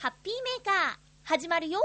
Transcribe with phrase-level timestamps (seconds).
[0.00, 1.78] ハッピーメーカー始まるよ。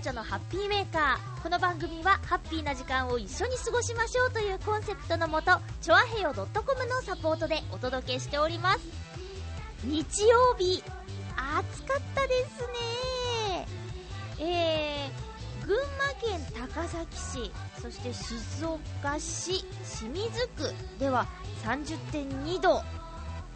[0.00, 1.42] 日まゆっちょのハッピーメーカー。
[1.42, 6.46] この番組はハッピーな時間を一緒に過ごしましょうというコンセプトのもとチョアヘヨ .com
[6.86, 8.80] のサポートでお届けしております。
[9.84, 10.82] 日曜日
[11.36, 12.60] 暑かったです
[13.58, 13.66] ね。
[14.38, 15.84] えー、群馬
[16.20, 19.64] 県高崎市そして静岡市
[19.98, 21.26] 清水区では
[21.64, 22.82] 30.2度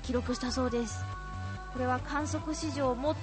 [0.02, 1.04] 記録したそうです。
[1.72, 3.14] これは観測史上最も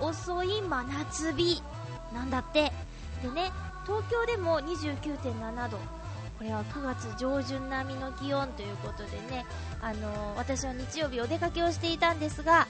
[0.00, 1.62] 遅い真夏日。
[2.12, 2.72] なんだって。
[3.22, 3.50] でね
[3.86, 5.78] 東京でも29.7度。
[6.38, 9.46] これは9月上旬並みの気温ということでね、
[9.80, 12.66] あのー私は日曜日お出かけをしていたんですが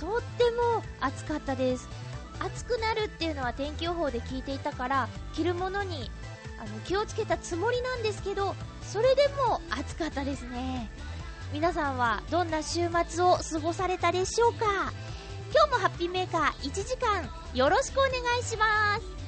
[0.00, 1.88] とっても暑かったです。
[2.40, 6.10] 暑くなるっていうのは天気予報で聞いていたから着るものに
[6.58, 10.90] あの気をつけたつもりなんですけどそれでも暑かったですね。
[11.52, 14.92] 皆さんはどんな週末を過ごされたでしょうか？
[15.52, 19.21] 今日もハッピーメーカー1時間よろしくお願いします。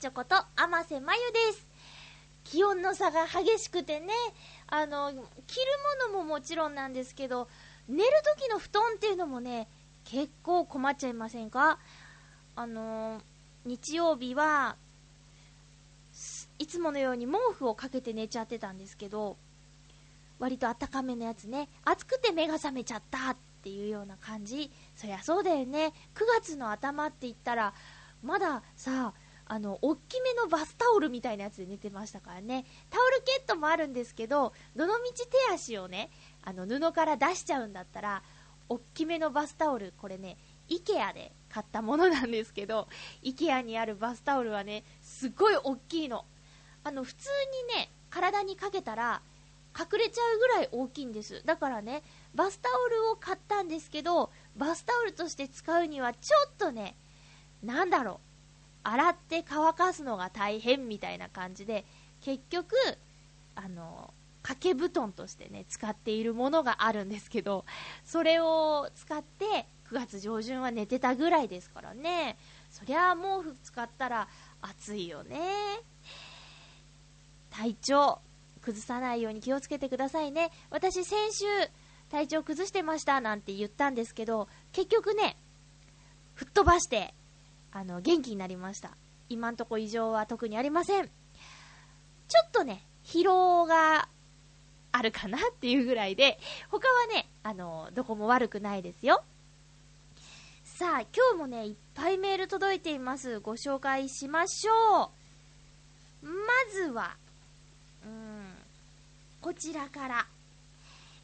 [0.00, 1.66] ーまゆっちょこと天瀬まゆです。
[2.44, 4.08] 気温の差が激しくてね
[4.66, 5.22] あの着る
[6.10, 7.48] ものももちろんなんですけど
[7.86, 9.68] 寝る時の布団っていうのもね
[10.04, 11.78] 結構困っちゃいませんか？
[12.56, 13.20] あの
[13.66, 14.76] 日曜日は
[16.58, 19.36] いつものように毛布をかけて寝ちゃってたんですけど
[20.38, 24.70] 割とあったかめのやつね暑くて目が覚めちゃったっていうような感じ。
[24.96, 25.92] そりゃそうだよね。
[26.14, 27.74] 9月の頭って言ったら
[28.22, 29.12] まださ
[29.52, 32.64] あの大きめのバスタオルみたいなやつで寝てましたからね。
[32.88, 36.08] タオルケットもあるんですけどどのみち手足をね
[36.44, 38.22] あの布から出しちゃうんだったら
[38.68, 40.36] 大きめのバスタオルこれね
[40.68, 42.86] IKEA で買ったものなんですけど
[43.24, 46.24] IKEA にあるバスタオルはねすごい大きいの。
[46.84, 47.28] あの普通
[47.74, 49.20] にね体にかけたら
[49.76, 51.42] 隠れちゃうぐらい大きいんです。
[51.44, 52.04] だからね
[52.36, 56.94] バスタオルを買ったんですけどバスタオルとして使うにはちょっとね
[57.64, 58.29] なんだろう。
[58.82, 61.84] 洗って乾かすのが大変みたいな感じで
[62.20, 62.74] 結局
[63.54, 67.64] あの掛け布団としてね使っているものがあるんですけど
[68.04, 72.36] それを使って9月上旬は寝てたぐらいですからね。
[72.70, 74.28] そりゃ毛布使ったら
[74.62, 75.40] 暑いよね。
[77.50, 78.20] 体調
[78.60, 80.52] 崩さないように気をつけてくださいね。
[80.70, 81.44] 私先週
[82.10, 85.36] 体調崩してましたなんて言ったんですけど結局ね
[86.34, 87.12] 吹っ飛ばして
[87.72, 88.90] あの元気になりました。
[89.28, 91.06] 今んとこ異常は特にありません。
[91.06, 91.10] ちょ
[92.46, 94.08] っとね疲労が
[94.92, 96.38] あるかなっていうぐらいで
[96.70, 99.22] 他はねあのどこも悪くないですよ。
[100.64, 103.40] さあ今日もねいっぱいメール届いています。
[103.40, 105.10] ご紹介しましょ
[106.22, 106.26] う。
[106.26, 106.32] ま
[106.72, 107.16] ずは
[108.04, 108.46] うん
[109.40, 110.26] こちらから。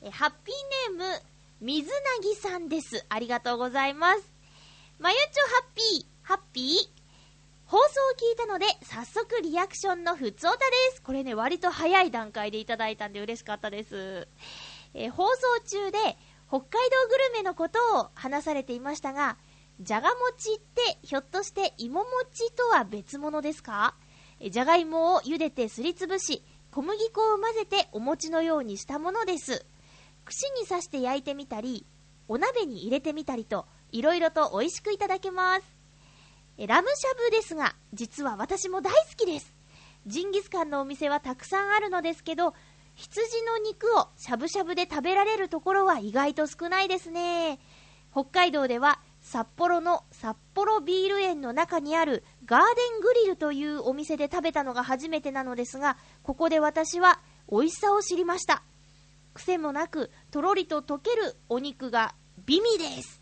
[0.02, 1.22] えハッピーネーム
[1.60, 3.04] 水なぎさんです。
[3.08, 4.22] ありがとうございます。
[5.00, 6.15] まゆちょハッピー。
[6.26, 6.66] ハッピー。
[7.66, 7.86] 放送を
[8.18, 10.62] 聞いたので早速リアクションのふつおたで
[10.96, 11.00] す。
[11.00, 14.26] これね割と早い段階でいただいたんで嬉しかったです、
[14.92, 15.98] えー放送中で
[16.48, 19.36] 北海道グルメのことを話されていましたが
[19.80, 23.94] じゃが餅ってひょっとして芋餅とは別物ですか？
[24.50, 26.42] じゃがいもを茹でてすりつぶし
[26.72, 29.64] 小麦粉を混ぜてお餅のようにしたものです。
[30.24, 31.86] 串に刺して焼いてみたり
[32.26, 35.75] お鍋に入れてみたりといろいろと美味しくいただけます。
[36.58, 39.54] ラムしゃぶですが実は私も大好きです
[40.06, 42.54] ジンギスカンのお店はたくさんあるのですけど
[42.96, 47.60] 羊の肉をしゃぶしゃぶで食べられるところは意外と少ないですね。
[48.10, 52.66] 北海道では札幌の札幌ビール園の中にあるガーデ
[52.96, 57.20] ングリルというお店で食べたのが初めてなのですが、ここで私は
[57.50, 58.62] 美味しさを知りました。
[59.34, 62.14] 癖もなく、とろりと溶けるお肉が
[62.46, 63.20] 美味です。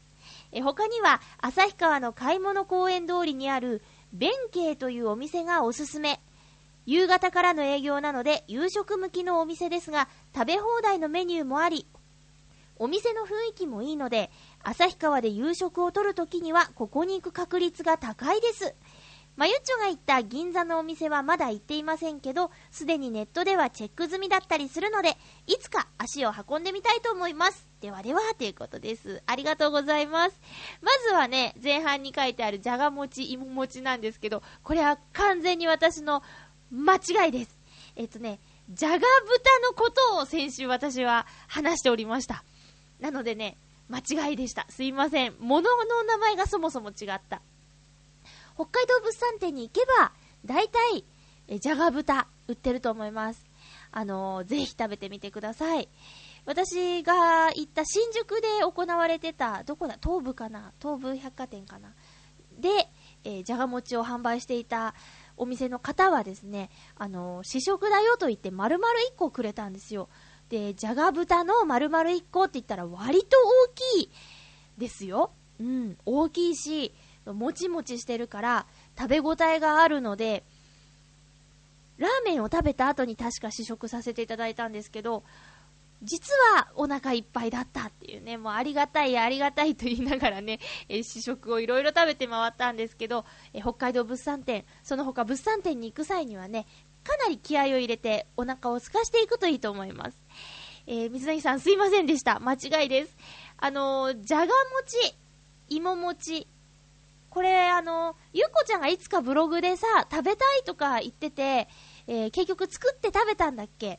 [0.55, 6.21] え他には、旭川の買い物公園通りにある、弁慶というお店がおすすめ。
[6.87, 11.89] 夕方からの営業なので、夕食向きのお店ですが、食べ放題のメニューもあり、
[12.77, 14.31] お店の雰囲気もいいので、
[14.63, 18.75] 旭川で夕食をとるときには、ここに行く確率が高いです。
[19.37, 25.17] まゆっちょが言った銀座のお店はまだ行っていませんけど、すでにネットではチェック済みだったりするので、
[25.47, 27.69] いつか足を運んでみたいと思います。
[27.81, 29.23] ではでは、ということです。
[29.27, 30.41] ありがとうございます。
[30.81, 36.23] まずはね、前半に書いてあるじゃが餅、芋餅なんですけど、これは完全に私の
[36.71, 37.59] 間違いです。
[37.97, 38.39] えっとね、
[38.71, 39.05] じゃが豚
[39.69, 42.45] のことを先週私は話しておりました。
[43.01, 43.59] なのでね、
[43.89, 44.67] 間違いでした。
[44.71, 45.35] すいません。
[45.41, 47.43] 物の名前がそもそも違った。
[48.55, 50.13] 北海道物産展に行けば、
[50.45, 51.05] 大体、
[51.49, 53.45] え、じゃが豚売ってると思います。
[53.91, 55.89] あのー、ぜひ食べてみてください。
[56.47, 61.95] 私が行った新宿で行われてた、どこだ東武かな東武百貨店かな
[62.59, 62.69] で、
[63.25, 64.95] えー、じゃが餅を販売していた
[65.37, 70.09] お店の方はですね、あのー、試食だよと言って丸々1個くれたんですよ。
[70.49, 73.37] で、じゃが豚の丸々1個って言ったら割と
[73.97, 74.11] 大きい
[74.79, 75.33] ですよ。
[75.59, 76.93] うん、大きいし、
[77.27, 78.67] もちもちしてるから
[78.99, 80.45] 食べ応えがあるので、
[81.99, 85.23] ラーメンを食べた後に確か試食させていただいたんですけど、
[86.03, 93.25] 実はお腹いっぱいだったっていうね、もうありがたいありがたいと言いながらね、え試食をいろいろ食べて回ったんですけど、
[93.55, 96.67] え北海道物産展、その他物産展に行く際にはね、
[97.05, 100.19] かなり気合を入れてお腹を空かしていくといいと思います。
[100.87, 102.41] えー、水谷さんすいませんでした。
[102.41, 103.17] 間違いです。
[103.57, 105.15] あのー、じゃが餅、
[105.69, 106.47] 芋餅、
[107.35, 111.69] これあの、ゆうこちゃんがいつかブログでさ、食べたいとか言ってて、
[112.07, 113.99] えー、結局作って食べたんだっけ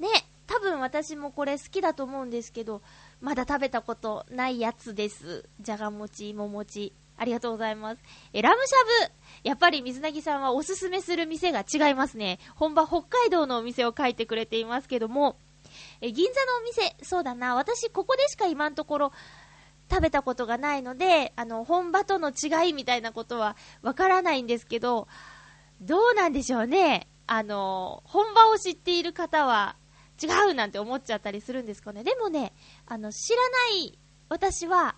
[0.00, 0.08] ね、
[0.48, 2.82] 多分私もこれ好きだと思うんですけど、
[3.20, 5.48] まだ食べたことないやつです。
[5.60, 6.92] じゃが餅、芋餅。
[7.16, 8.02] ありがとうございます。
[8.32, 9.12] え、ラムしゃぶ。
[9.44, 12.40] やっぱり水なぎさんはおすすめする店が違いますね。
[12.56, 15.36] 本場北海道のお店を書いてくれていますけども、
[16.00, 19.12] え、銀座のお店、そうだな、私ここでしか今のところ
[19.90, 25.08] 食べたことがないので、あの、本場との違いみたいなことはわからないんですけど、
[25.80, 27.08] どうなんでしょうね。
[27.26, 29.76] あの、本場を知っている方は
[30.22, 32.04] 違うなんて思っちゃったりするんですかね。
[32.04, 32.52] でもね、
[32.86, 33.98] あの、知らない
[34.28, 34.96] 私は、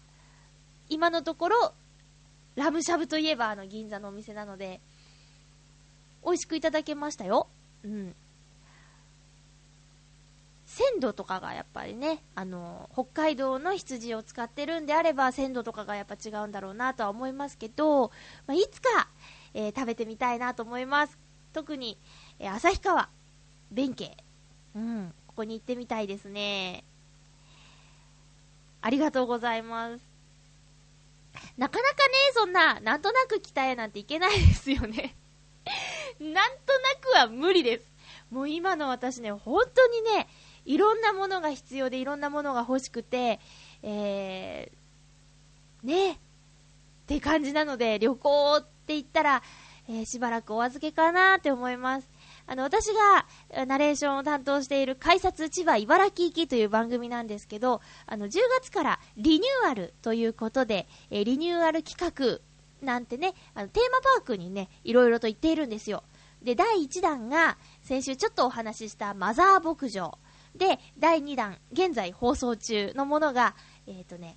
[0.89, 1.75] 今のところ、
[2.55, 4.81] ラムしゃぶといえばあの銀座のお店なので、
[6.25, 7.49] 美味しくいただけましたよ。
[7.85, 8.17] うん。
[10.77, 18.11] 鮮度とかがやっぱりね、あの、北海道の羊を使ってるんであれば、鮮度とかがやっぱ違うんだろうなとは思いますけど、
[18.47, 19.09] まあ、いつか、
[19.55, 21.17] えー、食べてみたいなと思います。
[21.55, 21.97] 特に、
[22.39, 23.09] えー、旭川、
[23.71, 24.19] 弁慶。
[24.75, 26.85] うん、ここに行ってみたいですね。
[28.83, 30.01] ありがとうございます。
[31.57, 35.15] なかなかね、そんな、なんとなく北へなんていけないですよね
[36.21, 37.85] なんとなくは無理です。
[38.31, 40.29] もう今の私ね、本当にね、
[40.67, 43.41] いろんなものが必要でいろんなものが欲しくて、
[43.83, 46.17] えー、ね、っ
[47.07, 49.43] て感じなので、旅行って言ったら、
[49.89, 52.11] えー、しばらくお預けかなって思います。
[52.49, 53.27] あの、私が
[53.67, 62.41] ナレーションを担当している改札千葉茨城行きという番組なんですけど、あの、10月からリニューアルということで、えリニューアル企画
[62.85, 66.03] なんてね、あの、テーマパークにね、いろいろと言っているんですよ。
[66.43, 70.19] で、第1弾が、先週ちょっとお話ししたマザー牧場。
[70.57, 73.55] で、第2弾、現在放送中のものが、
[73.87, 74.37] えっ、ー、とね、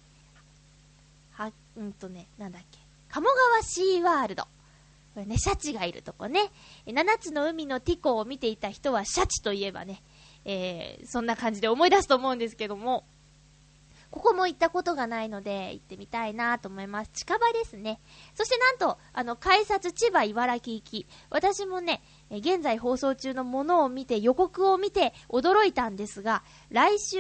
[1.32, 4.44] は、うんとね、なんだっけ、鴨川シーワールド。
[4.44, 6.52] これね、シャチがいるとこね。
[6.86, 10.04] 七つの海のティコを見ていた人はシャチといえばね、
[10.46, 13.06] えー、そんな感じで思い出すと思うんですけども、
[14.12, 17.12] ここも行ったことがないので、行ってみたいなと思います。
[17.14, 18.00] 近場ですね。
[18.34, 21.08] そしてなんと、あの、改札千葉茨城行き。
[21.30, 27.18] 私もね、え現在放送中のものを見て、予告を見て驚いたんですが、来週、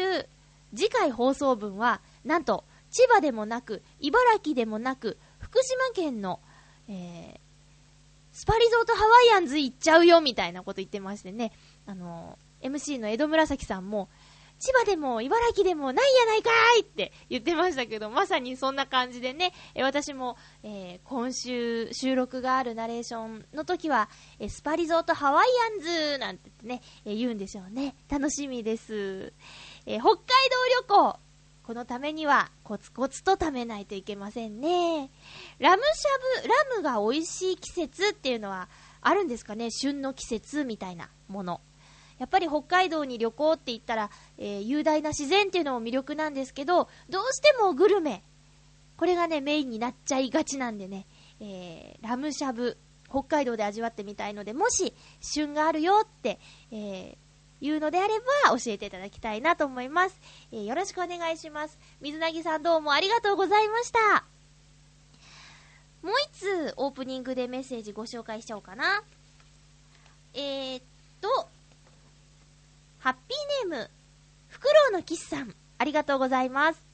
[0.76, 6.40] 次回放送分は、なんと、千葉でもなく、茨城でもなく、福島県の、
[6.88, 7.40] えー、
[8.32, 11.52] スパリゾートハワイアンズ行っちゃうよみたいなこと言ってましてね、
[11.86, 14.10] あの、MC の江戸紫さんも、
[14.60, 27.96] 千葉でも茨城でもないやないかいって言ってましたけど、まさにそんな感じでね、え私も、えー、今週収録があるナレーションの時は、えスパリゾートハワイアンズなんてね、え言うんでしょうね。
[28.10, 29.34] 楽しみです。
[29.86, 30.18] えー、北海道
[30.82, 31.20] 旅行。
[31.64, 35.12] このためにはコツコツと食べないといけませんね。
[35.60, 38.70] ラムしゃぶ、ラムが美味しい季節っていうのは
[39.02, 39.70] あるんですかね？
[39.70, 41.62] 旬の季節みたいなもの。
[42.20, 48.24] やっぱり北海道に旅行って言ったら、えー、雄大な自然っていうのも魅力なんですけど、どうしてもグルメ、
[48.98, 51.08] これがね、メインになっちゃいがちなんでね、
[51.40, 52.78] えー、ラムしゃぶ、
[53.10, 56.38] 北海道で味わってみたいので、もし、旬があるよって、
[56.72, 60.20] えー、いうのであれば、教えていただきたいなと思います。
[60.52, 61.80] えー、よろしくお願いします。
[62.02, 64.26] 水なぎさんどうもありがとうございました。
[66.02, 69.04] もう一つ、オープニングでメッセージご紹介しちゃおうかな。
[70.34, 70.84] えー、っ
[71.22, 71.50] と、
[73.00, 73.90] ハッピーネーム、
[74.50, 76.86] フクロウのキスさん、ありがとうございます。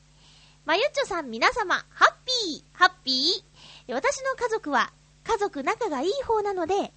[0.64, 2.14] まゆっちょさん皆様、ハッ
[2.48, 3.94] ピー、ハッピー。
[3.94, 4.94] 私の家族は、
[5.24, 6.94] 家族仲がいい方なので、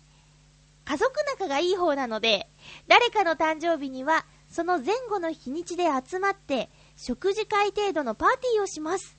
[0.84, 2.50] 家族仲がいい方なので、
[2.86, 9.18] 誰かの誕生日には、その前後の日にちで集まって、食事会程度のパーティーをします。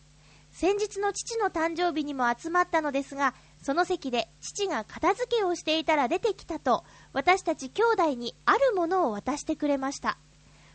[0.52, 10.18] 先日の父の誕生日にも集まったのですが、その席で父が片付けをしていたら出てきたと、私たち兄弟にあるものを渡してくれました。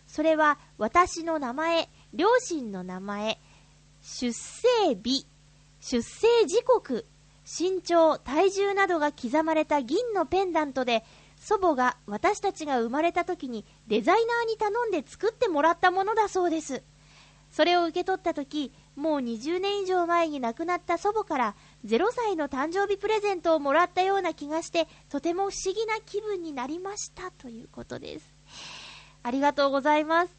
[0.07, 3.38] それは私の名前、両親の名前、
[4.03, 5.26] 出生日、
[5.81, 7.07] 出生時刻、
[7.45, 11.05] 身長、体重などが刻まれた銀のペンダントで、
[11.38, 16.83] 祖母が私たちが生まれた時にデザイナーに頼んで作ってもらったものだそうです。
[17.50, 28.35] それを受け取った時、もう20年以上前に亡くなった祖母から0歳の誕生日プレゼントをもらったような気がして、とても不思議な気分になりましたということです。
[29.23, 30.35] ありがとうございます。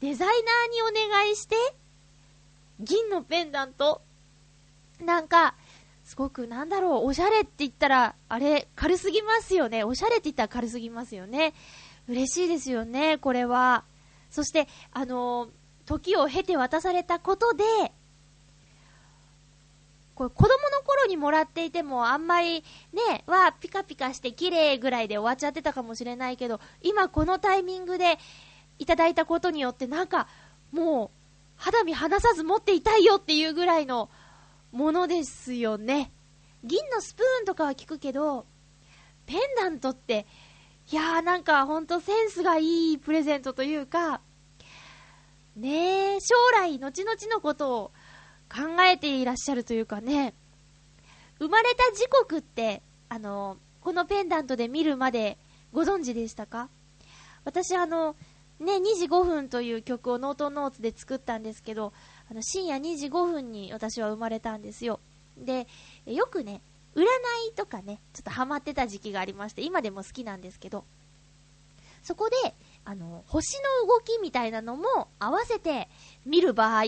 [0.00, 1.56] デザイナーにお願いして、
[2.80, 4.02] 銀のペンダント
[5.04, 5.54] なんか、
[6.04, 9.84] すごくなんだろう、おしゃれって言ったら、あれ、軽すぎますよね。
[9.84, 11.54] おしゃれって言ったら軽すぎますよね。
[12.08, 13.84] 嬉しいですよね、これは。
[14.30, 15.50] そして、あのー、
[15.86, 17.64] 時を経て渡されたことで、
[20.18, 28.18] これ子供の頃にもらっていてもあんまりね、はピカピカして綺麗ぐらいで終わっちゃってたかもしれないけど、今このタイミングで
[28.80, 30.26] いただいたことによってなんか
[30.72, 31.18] もう
[31.54, 34.10] 肌身離さず持っていたいよっていうぐらいの
[34.72, 36.10] ものですよね。
[36.64, 38.44] 銀のスプーンとかは聞くけど、
[39.26, 40.26] ペンダントって、
[40.90, 44.20] いやーなんかほんとセンスがいいプレゼントというか、
[45.54, 47.92] ねえ、将来、後々のことを
[48.52, 50.34] 考えていらっしゃるというかね、
[51.38, 55.38] 生まれた時刻って、あの、このペンダントで見るまで
[55.72, 56.68] ご存知でしたか？
[57.44, 58.16] 私、あの、
[58.60, 61.92] ね、2時5分という曲をノートノーツで作ったんですけど、
[62.30, 65.00] あの深夜2時5分に私は生まれたんですよ。
[65.38, 65.68] で、
[66.06, 66.60] よくね、
[66.96, 67.06] 占い
[67.54, 70.84] とかね、ちょっとハマってた時期がありまして、今でも好きなんですけど、
[72.02, 75.88] そこで、あの、星の動きみたいなのも合わせて
[76.26, 76.84] 見る場合、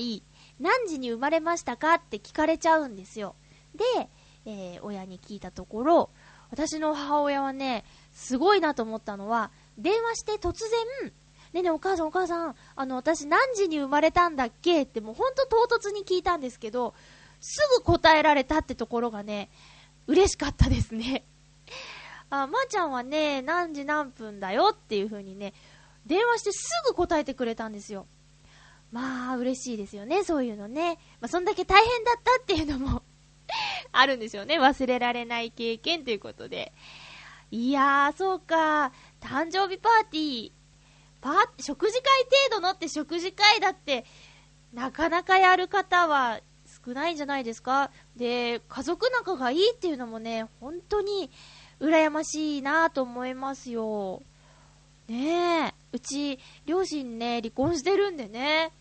[0.61, 3.35] 何時に生まれましたかって聞かれちゃうんですよ。
[3.75, 4.09] で、
[4.47, 6.11] えー、親に聞いたところ、
[6.51, 10.59] 私の母親はね、すごいなと思ったのは、電話して突
[11.03, 11.13] 然、
[11.53, 16.95] ねえねえお母さんお母さん、あの、私何時に生まれたんだっけってもうほんと唐突に聞いたんですけど、
[17.41, 19.49] すぐ答えられたってところがね、
[20.07, 21.25] 嬉しかったですね。
[22.29, 25.55] あ、まー、あ、ちゃんはね、何時何分だよっていう風にね、
[26.07, 28.07] 電話してすぐ答えてくれたんですよ。
[28.93, 30.99] まあ、嬉しいですよね、そういうのね。
[31.21, 33.03] まあ、そんだけ大変だったっていうのも
[33.93, 34.59] あるんですよね。
[34.59, 36.73] 忘れられない経験ということで。
[37.51, 38.93] いやー、そうか。
[39.21, 40.53] 誕生日パーティー。
[41.21, 44.05] パー、食事会程度のって食事会だって、
[44.73, 46.41] なかなかやる方は
[46.85, 47.91] 少ないんじゃないですか。
[48.17, 51.31] で、家族仲がいいっていうのもね、本当に
[51.81, 54.23] 羨ましいなと思いますよ。
[55.09, 55.75] ねえ。
[55.93, 58.73] うち、両親ね、離婚してるんでね。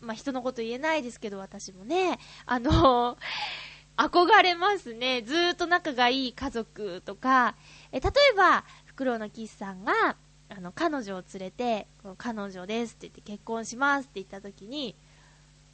[0.00, 2.18] まあ、人のこと言えないですけど、私もね。
[2.44, 3.18] あの、
[3.96, 5.22] 憧れますね。
[5.22, 7.56] ずっと仲がいい家族とか。
[7.92, 10.16] え、例えば、フクロウのキスさんが、
[10.48, 14.94] あの、彼女を連れて、この彼女ですって言って結婚しますって言った時に、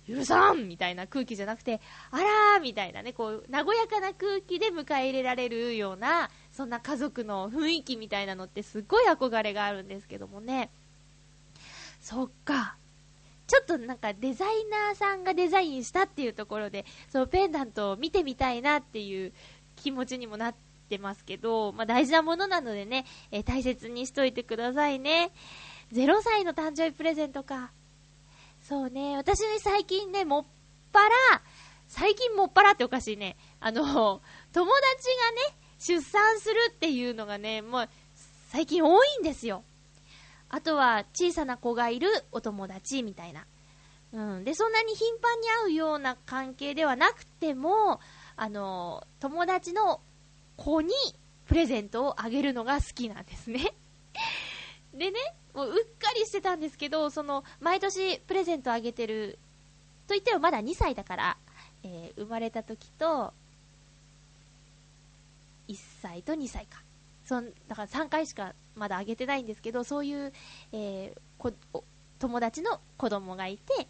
[0.09, 10.71] 許さんみたいな空気じゃなくて、あらーみたいなね、こう、和やかな空気で迎え入れられるような、そんな家族の雰囲気みたいなのってすっごい憧れがあるんですけどもね。
[12.00, 12.76] そっか。
[13.52, 19.35] ちょっとなんかデザイナーさんがデザインしたっていうところで、そのペンダントを見てみたいなっていう
[19.76, 20.54] 気持ちにもなっ
[20.88, 25.32] てますけど、まあ大事なものなのでね、えー、大切にしといてくださいね。
[25.92, 27.73] 0歳の誕生日プレゼントか。
[28.62, 30.44] そうね、私ね、最近ね、もっ
[30.90, 31.42] ぱら、
[31.88, 33.37] 最近もっぱらっておかしいね。
[33.61, 34.23] あの、友達
[34.54, 34.73] がね、
[35.78, 37.88] 出産するっていうのがね、もう、
[38.49, 39.62] 最近多いんですよ。
[40.52, 43.47] あとは、小さな子がいるお友達みたいな。
[44.12, 44.44] うん。
[44.44, 48.00] で、そんなに頻繁に会うような関係ではなくても、
[48.37, 50.02] あの、友達の
[50.59, 50.92] 子に
[51.47, 53.75] プレゼントをあげるのが好きなんですね。
[54.92, 55.18] でね、
[55.54, 59.38] もううっかりしてたんですけど、その、毎年プレゼントあげてる、
[60.06, 61.38] と言ってもまだ2歳だから、
[61.82, 63.32] えー、生まれた時と、
[65.68, 66.82] 1歳と2歳か。
[67.25, 70.33] そんだから3回しかまだあげてないんですけど、そういう、
[70.73, 71.52] えー、
[72.19, 73.88] 友達の子供がいて、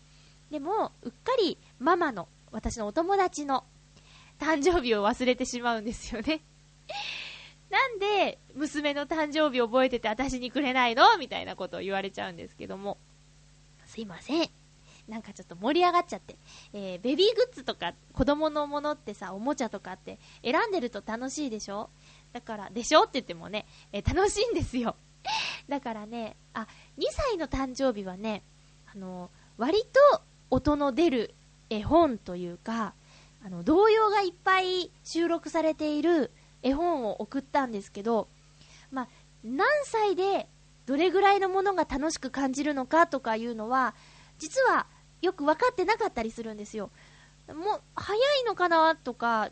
[0.51, 3.65] でも、うっかりママの、私のお友達の
[4.39, 6.43] 誕生日を忘れてしまうんですよね。
[7.71, 11.17] なんで、娘の誕生日覚えてて私にくれないの？
[11.17, 12.99] みたいなことを言われちゃうんですけども。
[13.87, 14.51] すいません。
[15.09, 16.37] なんかちょっと盛り上がっちゃって。
[16.75, 21.89] えー、ベビーグッズとか子供のものってさ、おもちゃとかって選んでると楽しいでしょ？
[22.33, 23.03] だから、でしょ？
[23.03, 24.97] って言ってもね、えー、楽しいんですよ。
[25.69, 26.67] だからね、あ、
[26.99, 28.43] 2歳の誕生日はね、
[28.93, 31.35] あの割と音の出る
[31.71, 32.95] 絵本というか、
[33.45, 36.31] あの、童謡がいっぱい収録されている
[36.63, 38.29] 絵本を送ったんですけど、
[38.91, 39.09] まあ、
[39.43, 40.49] 何歳で
[40.87, 43.95] どれぐらいのものが楽しく感じるのかとかいうのは、
[44.39, 44.87] 実は
[45.23, 46.91] よく分かってなかったりするんですよ。
[47.49, 49.51] もう、早いのかなとか、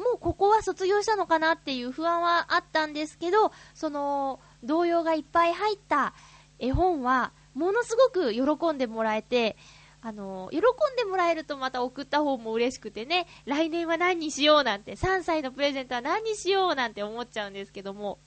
[0.00, 6.14] もうここは卒業したのかなっていう不安はあったんですけど、その、童謡がいっぱい入った
[6.58, 9.56] 絵本は、ものすごく喜んでもらえて、
[10.02, 10.62] あの、喜ん
[10.96, 18.18] でもらえるとまた送った方も嬉しくてね、来年は何にしようなんて、3歳のプレゼントは何にしようなんて思っちゃうんですけども、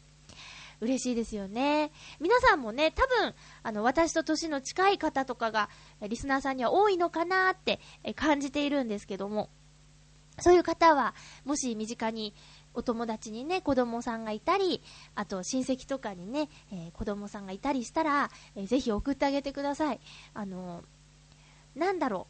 [0.81, 1.91] 嬉しいですよね。
[2.19, 5.69] 皆さんもね、多分、あの、私と年の近い方とかが、
[6.01, 7.79] リスナーさんには多いのかなって
[8.15, 9.49] 感じているんですけども、
[10.39, 11.13] そういう方は、
[11.45, 12.33] もし身近に
[12.73, 14.81] お友達にね、子供さんがいたり、
[15.15, 19.99] あと親戚とかにね、えー、子供さんがいたりしたら、えー、ぜひ送ってあげてください。
[20.33, 20.83] あの
[21.75, 22.27] なんだろ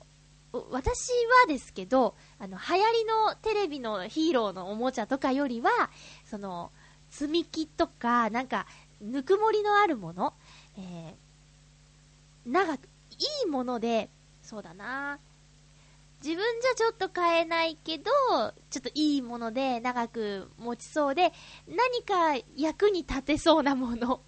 [0.54, 5.72] う、私はですけど、あの、流行りのテレビのヒーローのおもちゃとかよりは、
[6.26, 6.72] その、
[7.10, 8.68] 積み木とか、なんか、
[9.02, 10.34] ぬくもりのあるもの、
[10.78, 12.88] えー、長く、い
[13.46, 14.10] いもので、
[14.44, 15.20] そうだな
[16.24, 18.06] 自分じゃちょっと買えないけど、
[18.70, 21.34] ちょっといいもので長く持ちそうで、
[21.68, 24.22] 何か役に立てそうなもの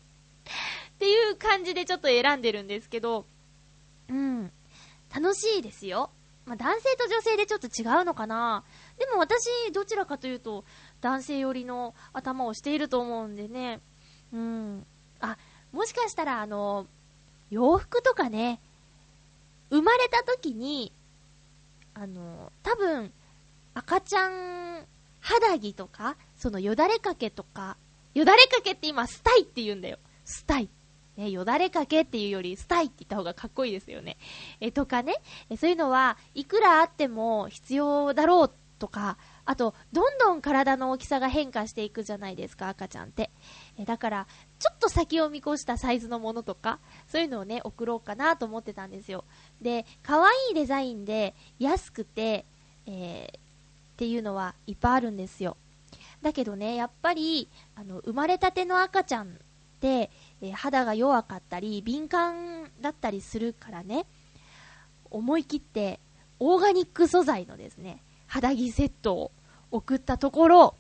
[0.96, 3.26] っていう感じでちょっと選んでるんですけど、
[4.10, 4.52] うん。
[5.14, 6.12] 楽しいですよ。
[6.46, 8.66] まあ、男性と女性でちょっと違うのかな
[9.00, 10.66] でも私、どちらかというと、
[11.00, 13.80] 男性寄りの頭をしていると思うんでね。
[14.34, 14.86] うん。
[15.22, 15.38] あ、
[15.72, 16.88] もしかしたら、あの、
[17.50, 18.60] 洋服とかね、
[19.70, 20.92] 生まれた時に、
[21.96, 23.12] あの、多分、
[23.74, 24.86] 赤ちゃん
[25.22, 27.78] 肌着とか、そのよだれかけとか、
[28.14, 29.98] よだれかけって今、スタイって言うんだよ。
[30.26, 30.70] スタイ。
[31.16, 34.18] ね、よだれかけっていうより、スタイって言った方がかっこいいですよね。
[34.60, 35.16] え、とかね、
[35.50, 43.32] えそういうのは、いくらあっても必要だろうとか、あと、どんどん体の大きさが変化していくじゃないですか、赤ちゃんって。
[43.78, 44.28] えだから、
[44.60, 49.26] ちょっと先を見越したサイズのものとか、そういうのをね、送ろうかなと思ってたんですよ。
[49.62, 52.46] で、可愛いデザインで、安くて、
[52.86, 53.42] えー、っ
[53.98, 55.58] ていうのはいっぱいあるんですよ。
[56.22, 59.30] だけどね、やっぱり、あの、生まれたての赤ちゃんっ
[59.80, 60.10] て、
[60.42, 64.06] えー、肌が弱かったり、敏感だったりするからね、
[65.12, 66.00] 思い切って
[66.40, 69.32] オーガニック素材のですね、肌着セットを
[69.72, 70.76] 送ったところ、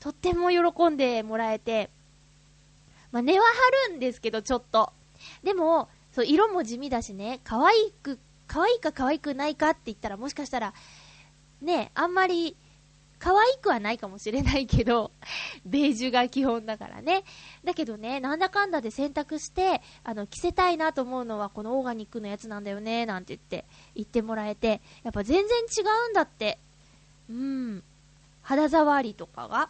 [0.00, 1.90] とっても喜んでもらえて、
[3.12, 3.44] まあ、根は
[3.86, 4.92] 張るんですけど、ちょっと。
[5.42, 10.74] でも、そう、色も地味だしね、可愛く、可愛いか可愛くないかって言ったら、もしかしたら、
[11.60, 12.56] ね、あんまり
[13.18, 15.10] 可愛くはないかもしれないけど、
[15.66, 17.24] ベージュが基本だからね。
[17.64, 26.58] だけどね、なんだかんだで選択して、あの、着せたいなと思うのはこのオーガニックのやつなんだよね、なんて言って、言ってもらえて、やっぱ全然違うんだって。
[27.28, 27.82] うん。
[28.42, 29.68] 肌触りとかが。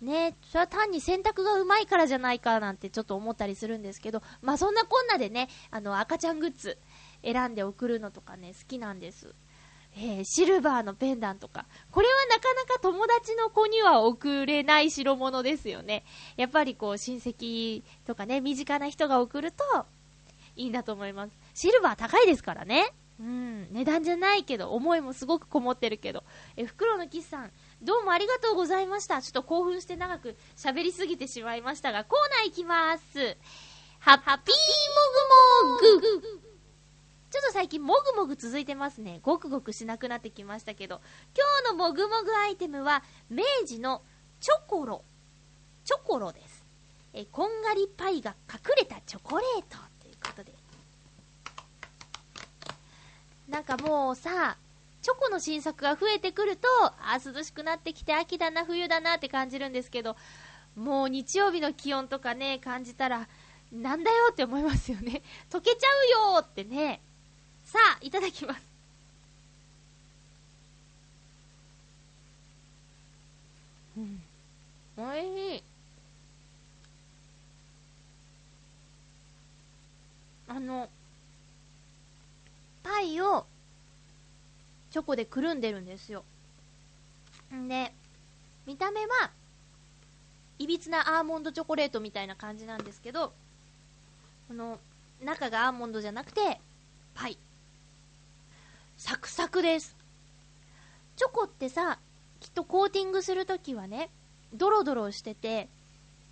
[0.00, 6.78] ねそれは単に洗濯がうまいからじゃないかなんてちょっと思ったりするんですけど、まあそんなこんなでね、あの、赤ちゃんグッズ
[7.22, 9.34] 選んで送るのとかね、好きなんです。
[9.96, 11.66] えー、シルバーのペンダンとか。
[11.90, 16.04] これはなかなか友達の子には送れない代物ですよね。
[16.36, 19.64] やっぱりこう親戚とかね、身近な人が送ると
[20.56, 21.32] いいんだと思います。
[21.54, 22.92] シルバー高いですからね。
[23.20, 26.22] うん、値段じゃないけど、思いもすごくこもってるけど。
[26.56, 29.22] え、袋のキスさん、どうもありがとうございました。
[29.22, 33.36] ちょっと興奮して長く喋りすぎてしまいましたが、コーナー行きます。
[34.00, 36.38] ハッピーもぐもぐ
[37.30, 39.20] ちょっと最近もぐもぐ続いてますね。
[39.22, 41.00] ごくごくしなくなってきましたけど、
[41.36, 44.02] 今日のもぐもぐアイテムは、明治の
[44.40, 45.04] チョコロ。
[45.84, 46.64] チョコロです。
[47.12, 50.54] え、こんがりパイが隠れたチョコレートということで。
[53.48, 54.56] なんかもうさ、
[55.08, 60.18] チョコの新作が増えてくると、あ、涼しくなってきて秋だな、冬だなって感じるんですけど、
[60.76, 63.26] もう日曜日の気温とかね、感じたら、
[63.72, 65.22] なんだよって思いますよね。
[65.48, 67.00] 溶けちゃうよってね。
[67.64, 68.60] さあ、いただきます。
[73.96, 74.22] うん。
[74.98, 75.62] おいしい。
[80.48, 80.90] あの、
[82.82, 83.46] パイを
[84.98, 86.24] チョコでくるんでるんですよ。
[87.54, 87.94] んで、
[88.66, 89.30] 見た目は、
[90.58, 93.32] いびつなアーモンドチョコレートみたいな感じなんですけど、
[94.48, 94.80] この、
[95.22, 96.60] 中がアーモンドじゃなくて、
[97.14, 97.38] パイ。
[98.96, 99.94] サクサクです。
[101.14, 102.00] チョコってさ、
[102.40, 104.10] きっとコーティングするときはね、
[104.52, 105.68] ドロドロしてて、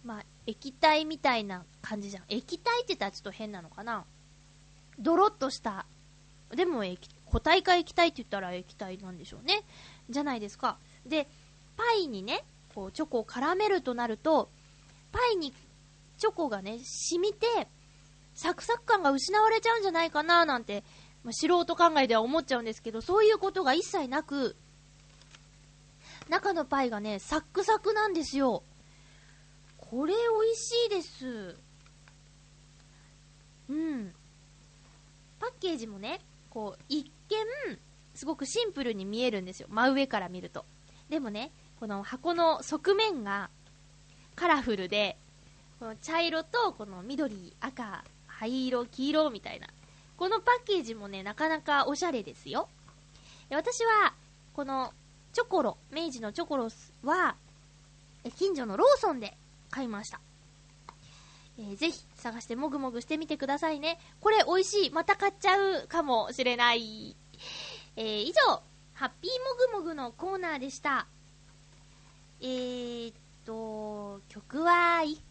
[0.05, 2.25] まあ、液体みたいな感じじゃん。
[2.29, 4.05] 液体って言ったらちょっと変なのかな。
[4.99, 5.87] ドロッとした。
[6.51, 9.63] でも液、固体か液体って言ったら液体なんでしょうね。
[10.09, 10.79] じゃないですか。
[11.05, 11.29] で、
[11.77, 14.49] パイにね、こう、チョコを絡めるとなると、
[15.13, 15.53] パイに
[16.17, 17.69] チョコがね、染みて、
[18.33, 20.83] サクサク感が失われちゃうんじゃないかななんて、
[21.25, 24.57] まあ、素人考えでは思っちゃうんですけど、そういうことが一切なく、
[26.31, 28.63] 中のパイがね、サックサクなんですよ。
[29.77, 31.59] これ美味しいです。
[33.69, 34.15] うん。
[35.39, 36.21] パッケージもね、
[36.57, 37.11] こう、一見、
[38.15, 39.69] すごくシンプルに見えるんですよ。
[39.71, 40.65] 真上から見ると。
[41.11, 43.51] でもね、この箱の側面が
[44.37, 45.19] カラフルで、
[45.79, 49.67] この茶色とこの緑、赤、灰色、黄色みたいな。
[50.17, 52.71] このパッケージもね、なかなかおしゃれですよ。
[53.51, 54.15] 私は、
[54.55, 54.95] この
[55.35, 56.71] チョコロ、明治のチョコロ
[57.03, 57.37] は、
[58.39, 59.37] 近所のローソンで
[59.69, 60.23] 買いました。
[61.59, 63.99] えー、ぜひ探してもぐもぐしてみてくださいね。
[64.21, 64.91] これ美味しい。
[64.91, 67.17] また買っちゃうかもしれない。
[67.97, 68.63] えー、以上、
[68.95, 71.07] ハッピーもぐもぐのコーナーでした。
[72.41, 73.15] えーっ
[73.45, 75.23] と、曲はいっか。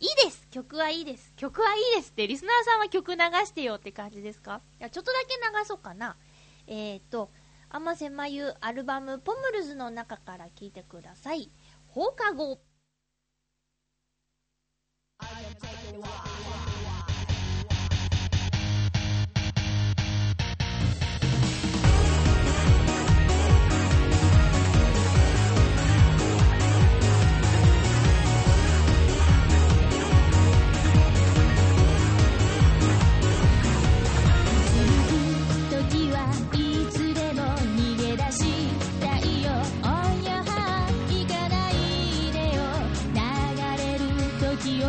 [0.00, 4.60] いいです曲はいいです曲はいいですってリスナーさんは曲流してよって感じですか？
[4.78, 6.16] いや、ちょっとだけ流そうかな。
[6.66, 7.30] えーと、
[7.70, 11.50] 甘瀬まゆアルバムポムルズの中から聴いてください。
[11.88, 12.60] 放課後。
[15.20, 16.93] I can take you wide.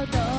[0.06, 0.35] こと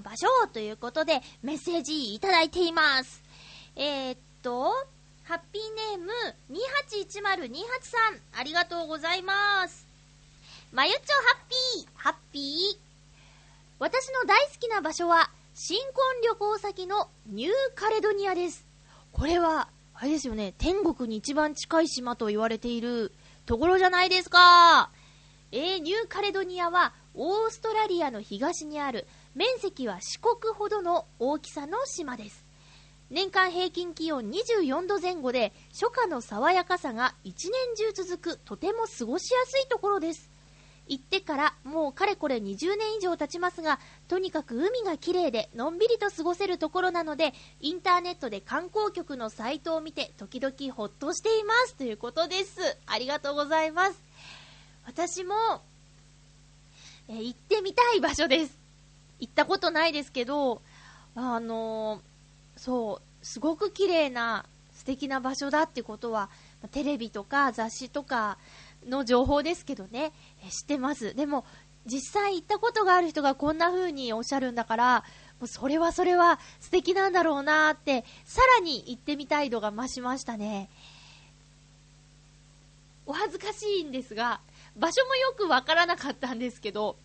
[0.00, 3.22] 場所ということでメッセージいただいています。
[3.76, 4.70] えー、っと、
[5.24, 6.10] ハッピーネーム
[6.50, 9.86] 281028さん、ありがとうございます。
[10.72, 12.78] まゆっちょハッピー、ハッピー。
[13.78, 18.66] 私の大好きな場所は、新婚旅行先のニューカレドニアです。
[19.12, 23.12] これは、あれですよね、天国に一番近い島と言われている
[23.46, 24.90] ところじゃないですか。
[25.52, 29.06] えー、ニューカレドニアは、オーストラリアの東にある
[29.38, 32.44] 面積は四国ほどの大きさの島です。
[33.08, 40.28] 年間平均気温24度前後で、初夏の爽やかさが一年中続く、とても過ごしやすいところです。
[40.88, 52.76] 行ってからもうかれこれ20年以上経ちますが、とにかく海が綺麗でのんびりと過ごせるところなので、インターネットで観光局のサイトを見て時々ほっとしていますということです。
[52.86, 54.02] ありがとうございます。
[54.84, 55.36] 私も、
[57.06, 58.57] え、行ってみたい場所です。
[59.20, 60.62] 行ったことないですけど、
[61.14, 66.30] あのー、そう、すごく綺麗な素敵な場所だってことは、
[66.70, 68.38] テレビとか雑誌とか
[68.86, 70.12] の情報ですけどね、
[70.50, 71.14] 知ってます。
[71.14, 71.44] でも、
[71.86, 75.04] 実際行ったことがある人がこんな風におっしゃるんだから、
[75.40, 80.68] もうそれはそれは素敵なんだろうなーって、さらに行ってみたい度が増しましたね。
[83.06, 84.40] お恥ずかしいんですが、
[84.76, 86.96] 場所もよくわからなかったんですけど、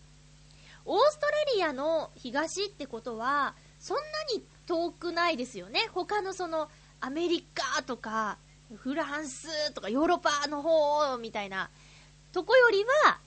[0.86, 4.02] オーストラリアの東ってことは、そんな
[4.34, 5.88] に遠くないですよね。
[5.92, 6.68] 他のその、
[7.00, 8.38] アメリカとか、
[8.76, 11.70] フランスとかヨーロッパの方みたいな
[12.32, 13.18] とこよりは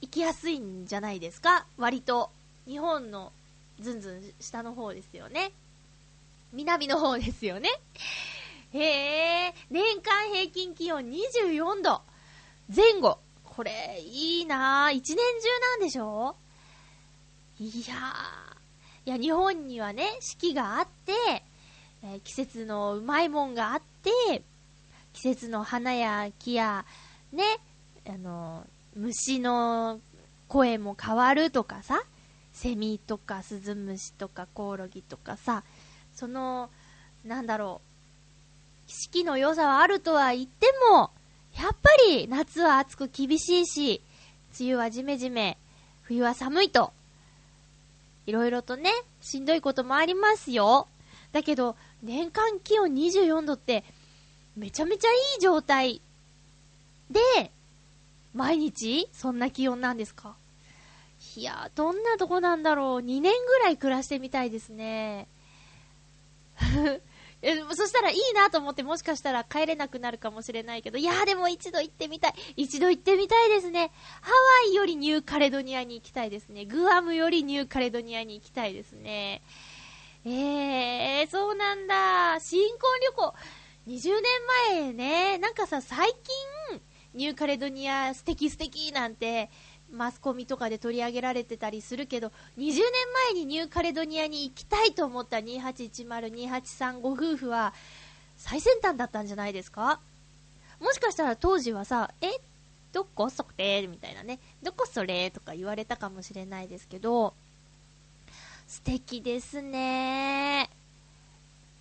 [0.00, 2.30] 行きやすいんじゃないですか割と。
[2.66, 3.32] 日本の
[3.80, 5.52] ずんずん下の方ですよね。
[6.52, 7.68] 南の方ですよね。
[8.72, 12.02] へえ、年間平均気温24度
[12.74, 13.18] 前後。
[13.44, 14.92] これ、いいなぁ。
[14.92, 16.36] 一年中なんでしょ
[17.60, 19.08] いやー。
[19.08, 21.12] いや、日本にはね、四季があって、
[22.02, 24.42] えー、季節のうまいもんがあって、
[25.12, 26.84] 季節の花や木や、
[27.32, 27.44] ね、
[28.08, 30.00] あの、虫の
[30.48, 32.02] 声も変わるとかさ、
[32.52, 35.64] セミとかスズムシとかコオロギとかさ、
[36.14, 36.70] その、
[37.24, 37.80] なんだろ
[38.88, 41.10] う、四季の良さはあるとは言っても、
[41.56, 44.02] やっぱり夏は暑く厳しいし、
[44.58, 45.56] 梅雨はジメジメ、
[46.02, 46.92] 冬は寒いと、
[48.26, 50.88] いろいろとね、しんどいこともありますよ。
[51.32, 53.84] だけど、年間気温24度って、
[54.56, 56.00] めちゃめちゃいい状態
[57.10, 57.50] で、
[58.34, 60.36] 毎日そんな気温なんですか？
[61.36, 63.04] いやどんなとこなんだろう。
[63.04, 65.26] 2年ぐらい暮らしてみたいですね。
[67.46, 72.34] え、そしたらいいなと思ってもしかしたら帰れなくなるかもしれないけど、いやでも一度行ってみたい。
[72.56, 73.92] 一度行ってみたいですね。
[74.22, 76.64] ハワイよりニューカレドニアに行きたいですね。
[76.64, 79.42] グアムよりニューカレドニアに行きたいですね。
[80.24, 82.40] えー、そうなんだ。
[82.40, 83.34] 新婚旅行。
[83.88, 84.22] 20年
[84.70, 86.10] 前ね、なんかさ、最
[86.70, 86.80] 近、
[87.12, 89.50] ニューカレドニア素敵素敵なんて、
[89.92, 92.82] マスコミとかで取り上げられてたりするけど、20年
[93.32, 97.72] 前にニューカレドニアに行きたいと思った2810-283ご夫婦は、
[98.36, 100.00] 最先端だったんじゃないですか？
[100.80, 102.26] もしかしたら当時はさ、え
[102.92, 104.40] どこそれみたいなね。
[104.62, 105.30] どこそれ？
[105.30, 107.34] とか言われたかもしれないですけど、
[108.66, 110.68] 素敵ですね。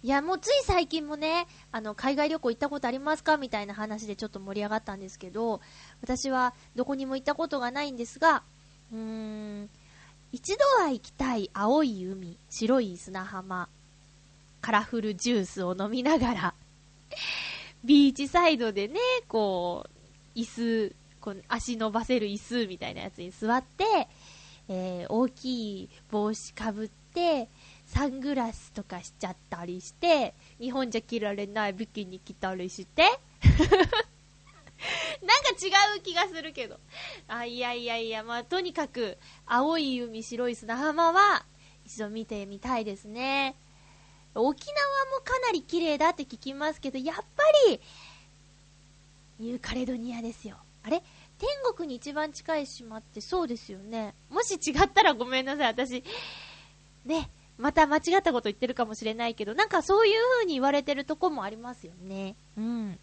[0.04, 3.38] いや、もうつい最近もね、あの、海外旅行行ったことありますか？
[3.38, 5.62] みたいな話でちょっと盛り上がったんですけど、
[6.02, 8.44] 私はどこにも行ったことがないんですが、
[8.92, 9.00] うー
[9.64, 9.70] ん、
[10.34, 13.70] 一度は行きたい青い海、白い砂浜、
[14.60, 16.54] カラフルジュースを飲みながら、
[17.86, 19.86] ビーチサイドでね、こ
[20.36, 24.10] う、椅子、こう足伸ばせる椅子みたいなやつに座って、
[24.68, 27.48] えー、大きい帽子かぶって、
[27.94, 33.04] サングラスとかしちゃったりして、日本じゃ着られないビキニ着たりして、
[33.54, 33.86] なんか
[35.62, 36.80] 違う気がするけど。
[37.28, 41.46] あ、いやいやいや、まあ、とにかく、青い海、白い砂浜は、
[41.86, 43.54] 一度見てみたいですね。
[44.34, 47.24] 沖縄もかなり綺麗だって聞きますけど、やっぱ
[47.70, 47.80] り、
[49.40, 50.58] ニューカレドニアですよ。
[50.82, 51.04] あれ？
[51.38, 54.16] 天国に一番近い島ってそうですよね。
[54.32, 55.68] もし違ったらごめんなさい。
[55.68, 56.04] 私、
[57.06, 62.36] ね、また間違ったこと言ってるかもしれないけど、なんかそういう風に言われてるとこもありますよね。
[62.58, 63.00] うん。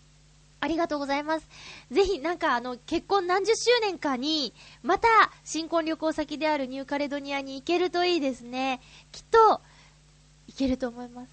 [0.60, 1.48] ありがとうございます。
[1.90, 5.08] ぜひ、なんかあの、結婚何十周年かに、また、
[5.44, 8.80] 新婚旅行先であるニューカレドニアに行けるといいですね。
[9.10, 9.60] きっと、
[10.48, 11.28] 行けると思います。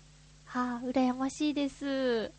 [0.46, 2.32] はあ、羨ましいです。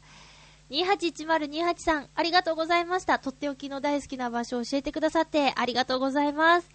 [0.70, 3.18] 281028さん、ありがとうございました。
[3.18, 6.68] とっておきの大好きな場所を教えてくださってありがとうございます。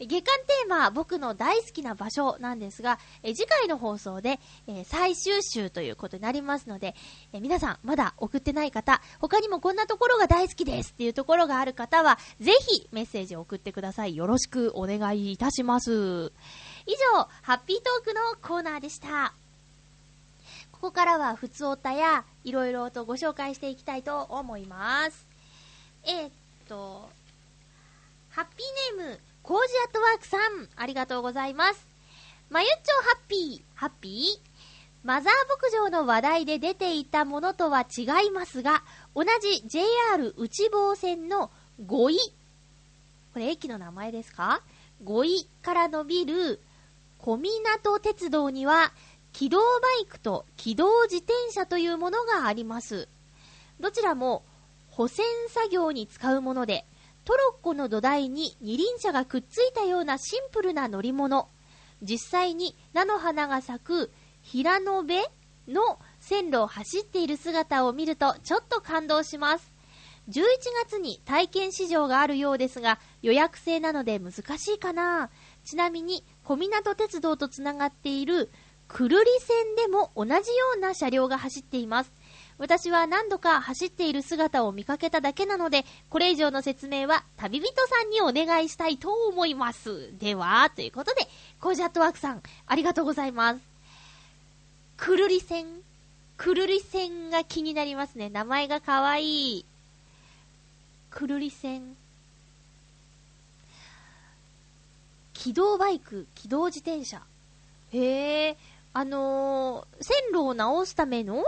[0.00, 6.94] 月間テーマ、僕の大好きな場所なんですが、え次回の放送で、え、最終週ということになりますので、
[7.32, 14.16] え皆さんまだ送ってない方、他にもこんなところが大好きですっていうところがある方は、ぜひメッセージを送ってください。
[14.16, 16.32] よろしくお願いいたします。
[16.86, 19.32] 以上、ハッピートークのコーナーでした。
[20.72, 25.26] ここからは、ふつおたや、いろいろとご紹介していきたいと思います。
[26.04, 26.30] えー、っ
[26.68, 27.08] と、
[28.30, 30.40] ハッピーネーム、コージアットワークさん、
[30.74, 31.86] ありがとうございます。
[32.48, 34.50] まゆっちょハッピー、ハッピー？
[35.02, 38.82] マザー牧場の話題で出ていたものとは違いますが、
[39.14, 41.50] 同じ JR 内房線の
[41.84, 42.16] 5位。
[43.34, 44.62] これ駅の名前ですか
[45.04, 46.62] ?5 位から伸びる
[47.18, 48.94] 小湊鉄道には、
[49.34, 49.64] 機動バ
[50.02, 53.08] イクと機動自転車というものがあります。
[53.78, 54.42] どちらも
[54.88, 56.86] 補線作業に使うもので、
[57.24, 61.48] トロッコの土台に二輪車がくっついたようなシンプルな乗り物。
[62.02, 65.22] 実際に菜の花が咲く平野辺
[65.68, 69.72] の線路を走っている姿を見るとちょっと感動します。
[70.28, 70.42] 11
[70.84, 75.30] 月に体験試乗があるようですが予約制なので難しいかな。
[75.64, 78.50] ちなみに小湊鉄道とつながっている
[78.86, 80.40] くるり線でも同じよ
[80.76, 82.12] うな車両が走っています。
[82.58, 90.16] 私は何度か走っている姿を見かけただけなので、これ以上の説明は旅人さんにお願いしたいと思います。
[90.18, 91.28] では、ということで、
[91.60, 93.60] コージャットワークさん、ありがとうございます。
[94.96, 95.66] くるり線。
[96.36, 98.30] くるり線が気になりますね。
[98.30, 99.64] 名前がかわいい。
[101.10, 101.96] くるり線。
[105.32, 107.20] 機動バイク、機動自転車。
[107.92, 108.56] へえ、
[108.92, 111.44] あのー、線路を直すための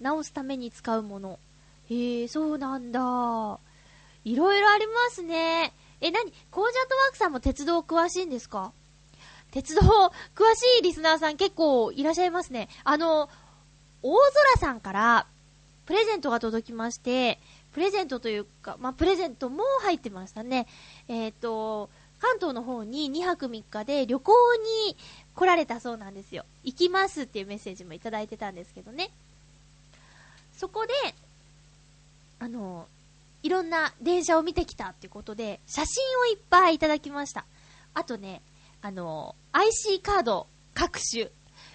[0.00, 1.38] 直すために使うもの。
[1.88, 3.00] へえ、そうなんだ。
[4.24, 5.72] いろいろありますね。
[6.00, 8.72] え、なにコージャットワークさんも鉄道詳しいんですか？
[9.50, 9.80] 鉄道
[10.34, 12.68] 詳しいリスナーさん結構いらっしゃいますね。
[12.84, 13.28] あの、
[14.02, 15.26] 大空さんから
[15.86, 17.38] プレゼントが届きまして、
[17.72, 20.66] プレゼントというか、まあ、プレゼントも入ってましたね。
[21.08, 24.32] えっ、ー、と、関東の方に2泊3日で旅行
[24.86, 24.96] に
[25.34, 26.44] 来られたそうなんですよ。
[26.64, 29.10] 行きますっていうメッセージもいただいてたんですけどね。
[30.60, 30.92] そこで、
[32.38, 32.86] あの、
[33.42, 37.46] いろんな電車を見てきたっていうことで、写真をいっぱいいただきました。
[37.94, 38.42] あとね、
[38.82, 41.30] あの、IC カード各種、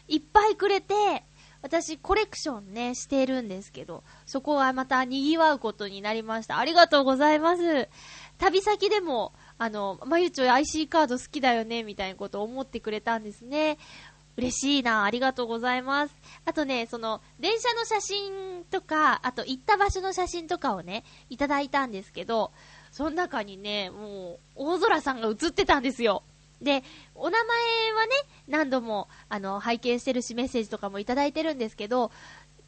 [0.08, 1.24] いっぱいくれて、
[1.64, 6.60] 私コレクションね、してるんですけど、そこはまた賑わうことになりました。
[6.60, 7.90] ありがとうございます。
[8.38, 13.80] 旅先でも、あの、まゆちょ IC カード好きだよね、みたいなことを思ってくれたんですね。
[14.38, 16.16] 嬉しいな、ありがとうございます。
[16.46, 22.52] あとね、その、電車の写真とか、あと行った場所の写真とかをね、いただいたんですけど、
[22.92, 26.24] その中にね、もう、大空さんが映ってたんですよ。
[26.62, 26.84] で、
[27.16, 28.16] お名前はね、
[28.48, 32.12] 何度も、あの、拝見してるし、メッセージとかもいただいてるんですけど、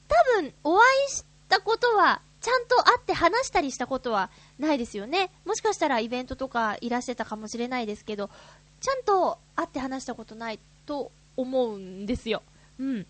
[0.07, 5.31] 多分、お会いしたことは、ちゃんと会って話したりしたことはないですよね。
[5.43, 8.29] もしかしたらイベントとかいらしてたかもしれないですけど、
[8.79, 12.43] ちゃんと会って話したことないと思うんですよ。
[12.79, 13.05] うん。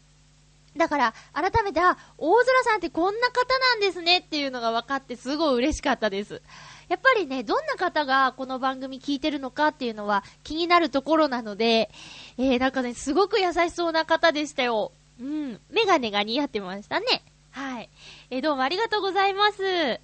[0.78, 6.42] だから、改めて、あ、大空さんってこんな方なんですねっていうのが分かってすごい嬉しかったです。
[6.88, 11.90] やっぱりね、どんな方がこの番組聞いてるのかっていうのは気になるところなので、
[12.38, 14.92] えー、なんかね、すごく優しそうな方でしたよ。
[15.20, 15.60] うん。
[15.70, 17.24] メガネが似合ってましたね。
[17.52, 17.90] はい。
[18.30, 19.64] えー、どうもありがとうございます。
[19.64, 20.00] え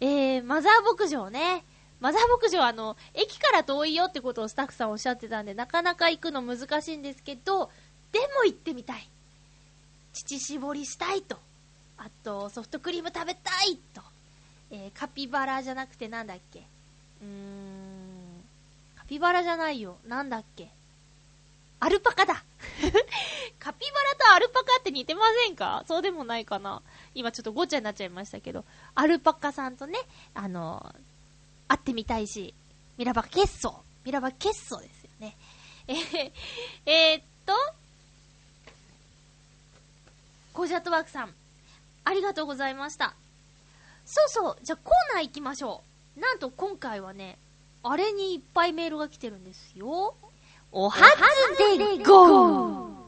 [0.00, 1.64] ー、マザー牧場ね。
[2.00, 7.70] マザー牧場あの、駅から遠いよってことをスタッフさんおっしゃってたんで、なかなか行くの難しいんですけど、
[8.12, 9.08] でも行ってみたい。
[10.12, 11.38] 乳搾りしたいと。
[11.96, 14.02] あと、ソフトクリーム食べたいと。
[14.70, 16.60] えー、カピバラじゃなくてなんだっけ
[17.22, 18.44] うーん、
[18.96, 19.96] カピバラじゃないよ。
[20.06, 20.68] なんだっけ
[21.80, 22.34] アルパカだ
[23.58, 25.84] カピバラとアルパカって似てませんか？
[25.86, 26.82] そうでもないかな
[27.14, 29.98] 今ちょっとごちゃになっちゃいましたけど、アルパカさんとね、
[30.34, 30.94] あの
[31.68, 32.54] 会ってみたいし、
[32.96, 35.36] ミラバケッソミラバケッソですよね。
[35.86, 36.32] えー、
[36.86, 37.52] えー、っと、
[40.52, 41.34] コージャットワークさん、
[42.04, 43.14] ありがとうございました。
[44.04, 45.82] そうそう、じゃあコーナー行きましょ
[46.16, 46.20] う。
[46.20, 47.38] なんと今回はね、
[47.82, 50.14] あれにいっぱいメールが来てるんですよ。
[50.72, 50.98] おは
[51.56, 52.98] つでゴー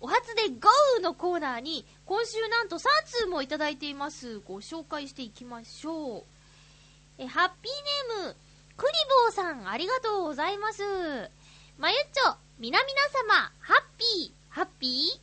[0.00, 4.38] おはつでゴーのコーナーに今週なんと3通もいただいています。
[4.40, 6.33] ご紹介していきましょう。
[7.18, 8.36] え、ハッピーネーム、
[8.76, 10.82] クリボーさん、ありがとうございます。
[11.78, 15.20] まゆっちょ、みなみなさま、ハッピー、ハッピー？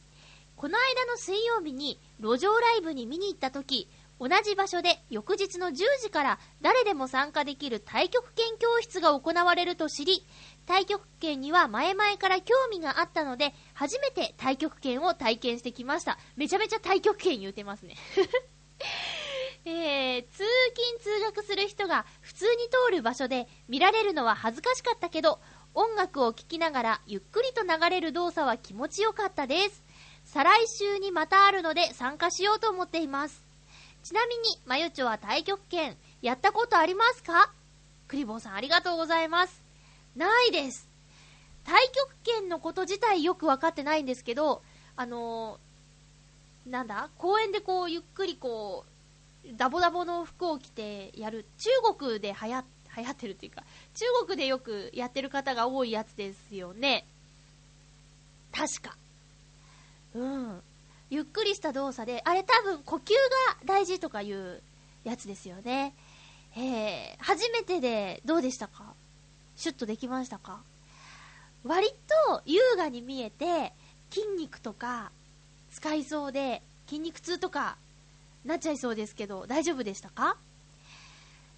[0.56, 10.23] この間の水曜日に路上ライブに見に行った時、同じ場所で翌日の10時から誰でも参加できる太極拳教室が行われると知り、
[10.67, 16.20] 太極拳には前々から興味があったので、初めて太極拳を体験してきました。
[16.38, 17.95] めちゃめちゃ太極拳言うてますね
[19.64, 20.43] えー、通
[20.74, 22.51] 勤通学する人が普通に
[22.89, 25.39] 通る場所で見られるのは恥ずかしかったけど、
[25.74, 29.84] 音楽を聴きながらゆっくりと流れる動作は気持ちよかったです。
[30.26, 33.43] 再来週にまたあるので参加しようと思っています。
[34.03, 37.51] ちなみに、まゆちょは太極拳、やったことありますか？
[38.07, 39.62] クリボーさんありがとうございます。
[40.16, 40.89] ないです。
[41.64, 44.64] 太極拳のこと自体よくわかってないんですけど、
[44.95, 47.09] あのー、なんだ？
[47.20, 48.91] 公園でこう、ゆっくりこう、
[49.58, 52.64] ダボダボの服を着てやる、中国で流行、
[52.98, 53.64] 流行ってるっていうか、
[53.96, 57.06] 中国でよくやってる方が多いやつですよね。
[58.52, 58.96] 確か。
[60.14, 60.62] うん。
[61.10, 64.62] ゆっくりした動作で、あれ多分呼吸が大事とかいう
[65.04, 65.94] やつですよね。
[66.56, 68.94] えー、初めてでどうでしたか？
[69.56, 70.62] シュッとできましたか？
[71.64, 71.88] 割
[72.28, 73.74] と優雅に見えて、
[74.10, 75.12] 筋肉とか
[75.72, 77.78] 使いそうで、筋肉痛とか
[78.46, 80.38] なっちゃいそうですけど、大丈夫でしたか？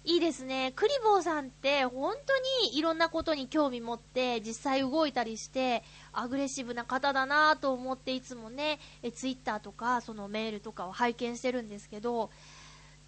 [0.06, 0.74] いいですね。
[0.76, 5.82] クリボーさんって本当にいろんなことに興味持って実際動いたりして
[6.12, 12.30] アグレッシブな方だなと思っていつもね、えツイッターとかそのメールとかを拝見してるんですけど、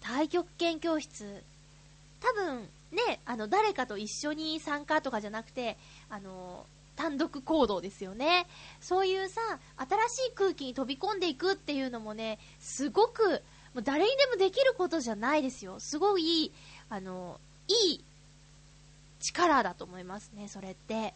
[0.01, 1.43] 太極拳教室、
[2.19, 5.77] 多分ね、あの誰かと一緒に参加とかじゃなくて、
[6.09, 6.65] あの
[6.95, 8.47] 単独行動ですよね。
[8.81, 9.39] そういうさ、
[9.77, 13.43] 新しい空気に飛び込んでいくっていうのもね、すごく、
[13.77, 15.75] もう誰にでもできることじゃないですよ。
[15.77, 16.51] すごい、
[16.89, 18.03] あの、いい
[19.19, 21.13] 力だと思いますね、それって。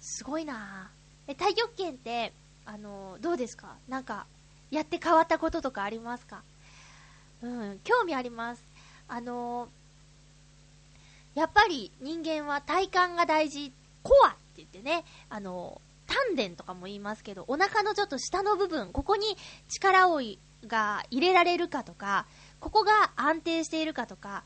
[0.00, 0.90] すごいな
[1.26, 2.32] え、太極拳って、
[2.64, 3.76] あの、どうですか？
[3.86, 4.24] なんか、
[4.70, 6.42] やって変わったこととかありますか？
[7.42, 8.62] うん、興味あります。
[9.06, 9.68] あの、
[11.34, 13.70] やっぱり人間は体幹が大事、
[14.02, 19.36] コアって言ってね、あの、丹田とかも言いますけど、お腹のちょっと下の部分、ここに
[19.68, 20.22] 力を
[20.66, 22.26] が入れられるかとか、
[22.60, 24.44] ここが安定しているかとか、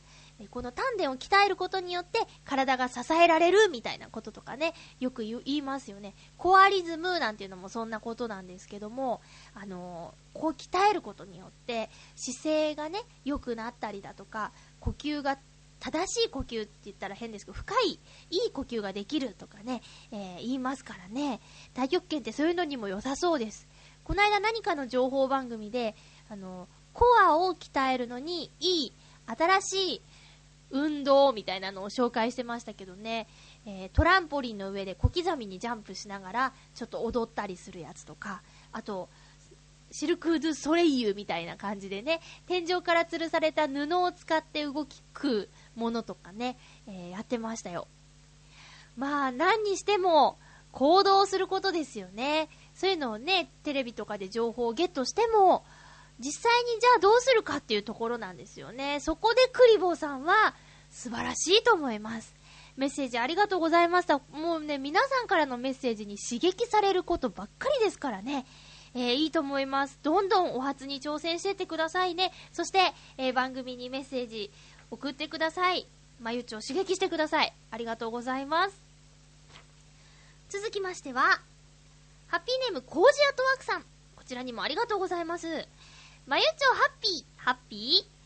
[0.51, 6.15] この丹田を鍛えることによって体が支えられるみたいなこととかね、よく言いますよね。
[6.37, 9.23] コアリズムなんていうのもそんなことなんですけども、
[9.55, 15.39] あのー、こう鍛えることによって姿勢がね、良くなったりだとか、呼吸が
[15.81, 17.99] 正しい呼吸って言ったら変ですけど、深い、
[18.31, 21.41] いい呼吸ができるとかね、えー、言いますからね、
[21.75, 23.67] 太極拳ってそういうのにも良さそうです。
[24.07, 25.97] この間何かの情報番組で、
[26.31, 28.93] あの、コアを鍛えるのにいい、
[29.27, 30.01] 新しい
[30.71, 33.27] 運動みたいなのを紹介してましたけどね、
[33.67, 39.09] えー、トランポリンの上で小刻みにジャンプしながら、ちょっと踊ったりするやつとか、あと、
[39.91, 47.89] シルク・ドゥ・ソレイユみたいな感じでね、天井から吊るされた布を使って動くものとかね、えー、やってましたよ。
[48.97, 50.39] まあ、何にしても、
[50.77, 52.51] 行動することですよね。
[52.77, 55.65] そういうのをね、テレビとかで情報をゲットしても、
[56.19, 59.01] 実際にじゃあどうするかっていうところなんですよね。
[59.01, 60.55] そこでクリボーさんは
[60.91, 62.35] 素晴らしいと思います。
[62.77, 64.19] メッセージありがとうございました。
[64.31, 68.47] もうね、皆さんからのメッセージに刺激されることばっかりですからね。
[68.95, 69.99] えー、いいと思います。
[70.03, 72.33] どんどんお初に挑戦してってくださいね。
[72.53, 74.51] そして、えー、番組にメッセージ
[74.91, 75.87] 送ってください。
[76.21, 77.53] まゆちを刺激してください。
[77.71, 78.77] ありがとうございます。
[80.49, 81.41] 続きましては、
[82.29, 83.83] ハッピーネームコージアトワークさん。
[84.17, 85.47] こちらにもありがとうございます。
[86.27, 88.17] まゆちょハッピー、ハッピー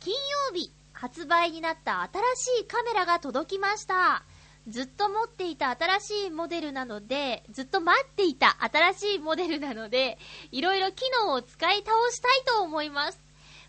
[0.00, 4.24] 金曜日、発売になった新しいカメラが届きました。
[4.66, 10.18] ずっと持っていた新しいモデルなので、ずっと待っていた新しいモデルなので、
[10.50, 13.20] いろいろ機能を使い倒したいと思います。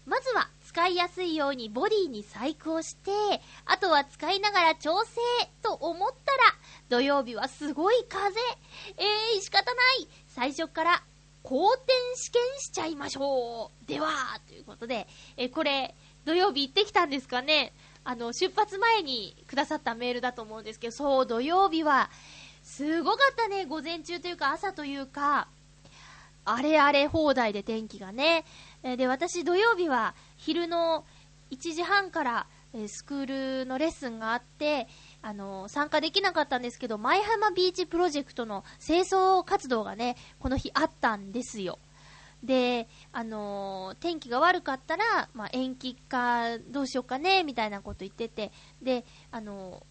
[0.06, 3.12] まずは、使いやすいようにボディに細工をして、
[3.64, 5.22] あとは使いながら調整
[5.62, 6.38] と思ったら、
[6.90, 8.38] 土曜日はすごい風。
[8.98, 10.08] えー、仕方ない。
[10.28, 11.02] 最初から
[11.44, 13.88] 後転試験しちゃいましょう。
[13.88, 14.10] では、
[14.50, 15.08] ということで、
[15.38, 15.96] えこれ、
[16.26, 17.72] 土曜日行ってきたんですかね
[18.04, 22.10] あの、出発前にくださったメールだと思うんですけど、そう、土曜日は、
[22.64, 25.48] すごかったね、午前中というか朝というか、
[26.46, 28.46] あれあれ放題で天気がね。
[28.84, 30.14] で、私土曜日は
[30.46, 31.06] 昼の
[31.50, 34.88] 1時半から、えスクールのレッスンがあって、
[35.24, 41.80] あの参加できなかったんですけど、舞浜ビーチプロジェクトの清掃活動がね、この日あったんですよ。
[42.44, 48.52] で、あのー、天気が悪かったら、まあ、延期か、どうしようかね、みたいなこと言ってて、
[48.84, 49.82] で、あの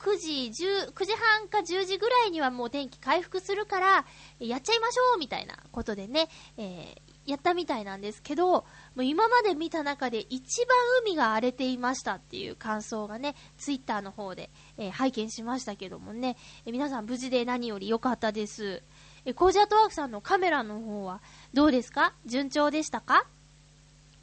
[0.00, 4.06] ー、9時、10、9時半か10時ぐらいにはもう天気回復するから、
[4.40, 6.96] やっちゃいましょうみたいなことでね、え
[7.26, 8.64] やったみたいなんですけど、も
[8.96, 18.82] う今まで見た中で一番海が荒れていましたっていう感想がね、ツイッターの方で、えー、拝見しましたけどもね、えー、皆さん無事で何より良かったです。
[19.24, 21.20] えー、コージアートワークさんのカメラの方は
[21.52, 22.14] どうですか？
[22.26, 23.26] 順調でしたか？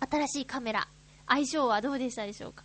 [0.10, 0.88] 新しいカメラ、
[1.28, 2.64] 相性はどうでしたでしょうか？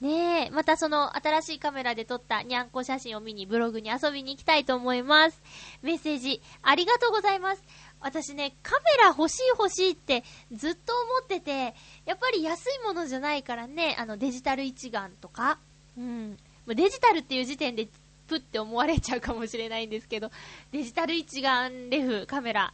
[0.00, 5.42] ねえ、またその新しいカメラで撮ったにゃんこ写真を見にブログに遊びに行きたいと思います。
[5.82, 7.62] メッセージありがとうございます。
[8.00, 10.22] 私ね、カメラ欲しい欲しいって
[10.52, 11.74] ずっと思ってて、
[12.04, 15.58] やっぱり安いものじゃないからね、あのデジタル一眼とか、
[15.96, 16.36] うん。
[16.66, 17.88] デジタルっていう時点で
[18.26, 20.30] プって思われちゃうかもしれないんですけど、
[20.72, 22.72] デジタル一眼レフカメラ、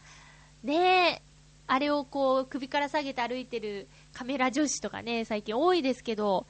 [0.64, 1.22] ね、
[1.66, 6.46] あれをこう首から下げて歩いてるカメラ女子とかね、最近多いですけど、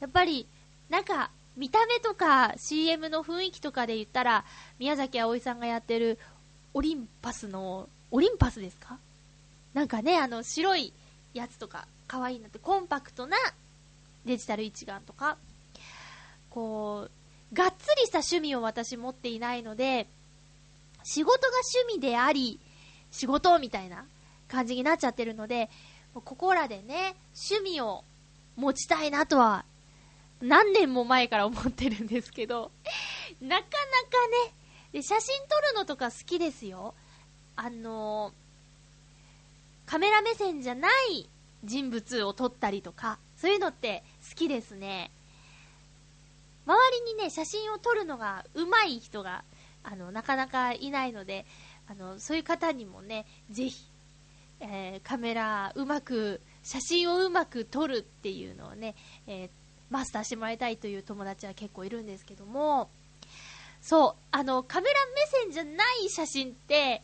[0.00, 0.46] やっぱり、
[0.88, 4.44] なんか、見た目とか CM の雰囲気とかで言ったら、
[4.78, 6.18] 宮崎あおいさんがやってる
[6.74, 8.98] オリンパスの、オリンパスですか？
[9.74, 10.92] なんかね、あの、白い
[11.34, 13.36] やつとか、可愛いなって、コンパクトな
[14.24, 15.36] デジタル一眼とか、
[16.50, 17.08] こ
[17.52, 20.06] う、がっつりした趣味を私持っていないので、
[21.04, 21.48] 仕事が
[21.84, 22.58] 趣味であり、
[23.10, 24.04] 仕事みたいな
[24.48, 25.68] 感じになっちゃってるので、
[26.14, 27.14] ここらでね、
[27.50, 28.02] 趣味を
[28.56, 29.64] 持ちたいなとは、
[30.40, 32.70] 何年も前から思ってるんですけど、
[33.40, 33.66] なかなか
[34.46, 34.54] ね、
[34.92, 36.94] で、写真撮るのとか好きですよ。
[37.56, 41.28] あのー、カメラ目線じゃない
[41.64, 45.10] 人物を撮ったりとか、そういうのって好きですね。
[46.66, 49.44] 周りにね、写真を撮るのが上手い人が、
[49.84, 51.46] あの、なかなかいないので、
[51.88, 53.84] あの、そういう方にもね、ぜひ、
[54.60, 58.96] えー、カメラうまく、写真をうまく撮るっていうのをね、
[59.28, 59.50] えー、
[59.88, 62.90] マスターしてもらいたいという友達は結構いるんですけども、
[63.80, 67.02] そう、あの、カメラ目線じゃない写真って、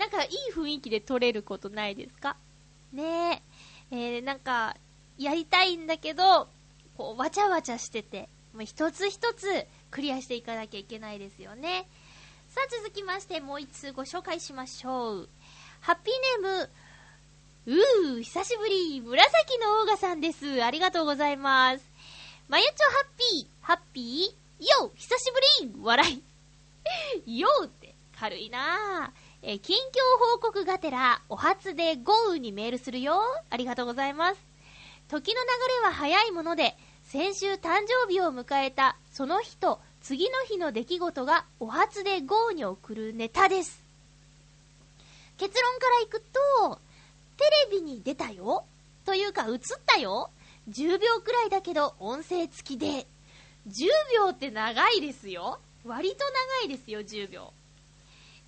[0.00, 2.36] なんかいい雰囲気で撮れることないですか？
[2.90, 3.42] ね
[3.90, 4.74] え、ー、なんか、
[5.18, 6.48] やりたいんだけど、
[6.96, 11.86] こう、わちゃわちゃしてて、もう一つ一つクリアしていかなきゃいけないですよね。
[12.48, 15.28] さあ続きましてもう一通ご紹介しましょう。
[15.80, 16.66] ハッピーネー
[17.68, 17.76] ム、
[18.14, 20.64] うー、久しぶり、紫のオーガさんです。
[20.64, 21.84] ありがとうございます。
[22.48, 25.30] まゆちょハッピー、ハッピー、よ久し
[25.60, 26.22] ぶり笑
[27.26, 27.38] い。
[27.38, 29.29] よって軽いなぁ。
[29.42, 29.80] え近況
[30.34, 33.20] 報告がてら、お初で豪雨にメールするよ。
[33.48, 34.40] ありがとうございます。
[35.08, 35.48] 時の流
[35.82, 43.82] れは早いもので、先週誕生日を迎えたその日と次の日の出来事がお初で GO に送るネタです。
[45.38, 46.78] 結論からいくと、
[47.38, 48.64] テレビに出たよ
[49.06, 50.30] というか映ったよ
[50.68, 53.06] ?10 秒くらいだけど音声付きで。
[53.68, 55.58] 10秒って長いですよ。
[55.86, 56.16] 割と
[56.62, 57.52] 長いですよ、10秒。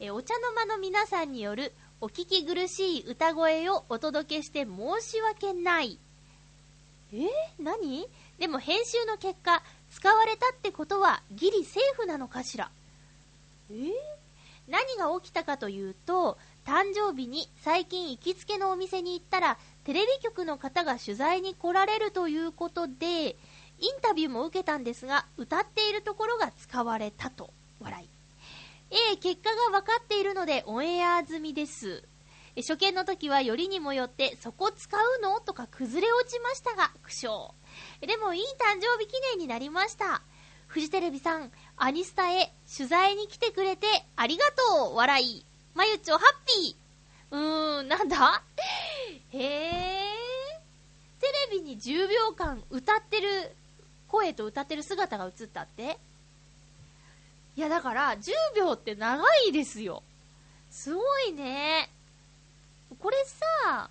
[0.01, 5.99] え、お茶の間の皆さんによるお聞き苦しい歌声をお届けして申し訳ない。
[7.15, 7.27] え
[7.63, 8.09] 何？
[8.39, 12.71] でも編集の結果、使われたってことはギリセーフなのかしら
[13.71, 13.91] えー、
[14.67, 23.37] 何が起きたかというと、誕生日に最近行きつけのお店に行ったら、テレビ局の方が取材に来られるということで、イン
[24.01, 28.12] タビューも受けたんですが、歌っているところが使われたと、笑い。
[28.95, 32.05] ええ、結果が分かっているのでオンエア済みです。
[32.59, 35.41] 初見の時はよりにもよってそこ使うの？
[35.41, 37.53] とか崩れ落ちましたが、苦笑。
[38.03, 40.21] でもいい誕生日記念になりました。
[40.67, 43.87] フジテレビさん、アニスタへ取材に来てくれて
[44.17, 44.45] ありが
[44.77, 45.47] とう笑い。
[45.75, 48.43] まゆちょハッピーうーん、なんだ？
[49.31, 50.03] へえ。
[51.19, 53.57] テレビに10秒間歌ってる、
[54.09, 55.97] 声と歌ってる姿が映ったって？
[57.57, 60.03] いやだから10秒って長いですよ。
[60.71, 61.91] すごいね。
[62.99, 63.17] これ
[63.65, 63.91] さ、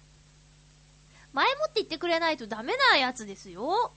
[1.33, 3.91] 前もって言ってくれないとダメなやつですよ。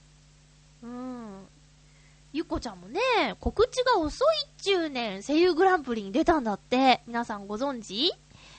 [0.82, 1.46] うん。
[2.32, 3.00] ゆっこちゃんもね、
[3.40, 7.00] 告知が遅いっちゅうねん、声優グランプリに出たんだって。
[7.06, 8.12] 皆さんご存知？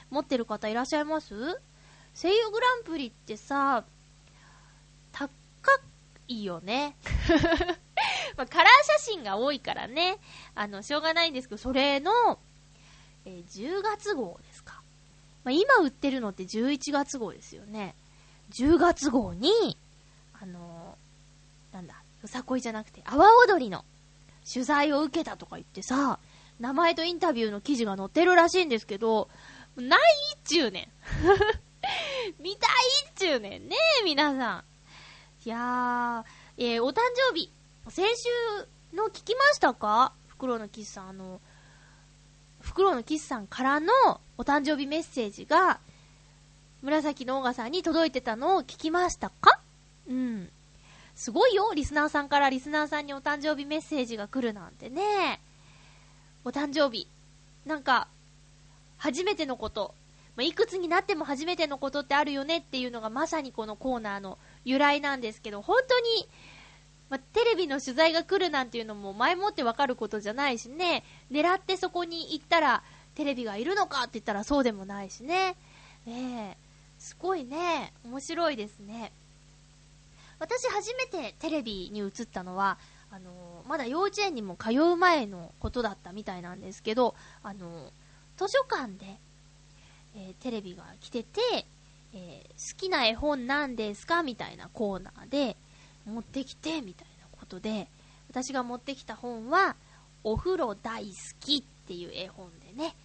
[0.10, 1.36] 持ってる方いらっしゃいます？
[2.16, 3.84] 声優グランプリってさ、
[5.12, 5.30] 高
[6.28, 6.96] いよね。
[8.38, 8.68] まあ、カラー
[9.00, 10.18] 写真が多いからね、
[10.56, 12.12] あの、しょうがないんですけど、それの、
[13.26, 14.82] えー、10月号ですか。
[15.44, 17.96] まあ、今売ってるのって11月号ですよね。
[18.52, 19.78] 10月号に、
[20.34, 23.86] あのー、なんだ、よさこいじゃなくて、阿波踊りの
[24.52, 26.20] 取材を受けたとか言ってさ、
[26.60, 29.28] 名前とインタビューの記事が載ってるらしいんですけど、
[29.76, 30.00] ない
[30.36, 30.88] っちゅうねん。
[32.42, 32.72] 見たい
[33.10, 34.64] っちゅうねんね皆さん。
[35.46, 37.52] いやー、えー、お誕生日、
[37.90, 38.30] 先週
[38.98, 40.12] の聞きましたか？
[40.28, 41.40] フクロウのキスさん、あの、
[42.60, 43.88] フクロウのキスさんからの
[44.40, 45.80] お誕生日メッセージが、
[46.82, 49.60] 紫のオーガさんに届いてたのを聞きましたか？
[50.10, 50.50] うん。
[51.16, 55.40] すごいよ、リスナーさんからリスナーさんにお誕生日メッセージが来るなんてね。
[56.44, 57.08] お誕生日。
[57.68, 58.08] なんか、
[58.98, 59.94] 初めてのこと。
[60.36, 66.28] まあ、いくつになっても初めてのことってあるよねっていうのがまさにこのコーナーの由来なんですけど、本当に、
[67.10, 72.84] まあ、テレビの取材が来るなんていうのも前もってわかることじゃないしね、狙ってそこに行ったら
[73.14, 75.56] テレビがいるのかって言ったらそうでもないしね。
[76.06, 76.58] ねえ、
[77.00, 79.12] すごいね、面白いですね。
[80.40, 82.78] 私初めてテレビに映ったのは、
[83.12, 87.92] あのー、まだ幼稚園にも通う前のことだったみたいなんですけど、あのー、
[88.38, 89.18] 図書館で、
[90.16, 91.66] えー、テレビが来てて、
[92.14, 95.56] え、好きな絵本なんですかみたいなコーナーで、
[96.06, 97.88] 持ってきて、みたいなことで、
[98.30, 99.76] 私が持ってきた本は、
[100.24, 102.96] お風呂大好きっていう絵本でね、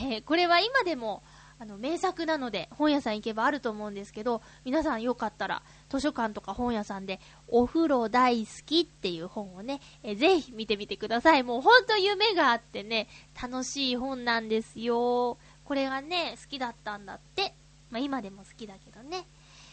[0.00, 1.22] えー、これは今でも、
[1.60, 11.42] あの、名作なので、本屋さん行けばあると思うんですけど、皆さんよかったら、図書館とか本屋さんで、お風呂大好きっていう本をね、えぜひ見てみてください。
[11.42, 13.08] もうほんと夢があってね、
[13.40, 15.36] 楽しい本なんですよ。
[15.64, 17.54] これがね、好きだったんだって。
[17.90, 19.26] まあ、今でも好きだけどね。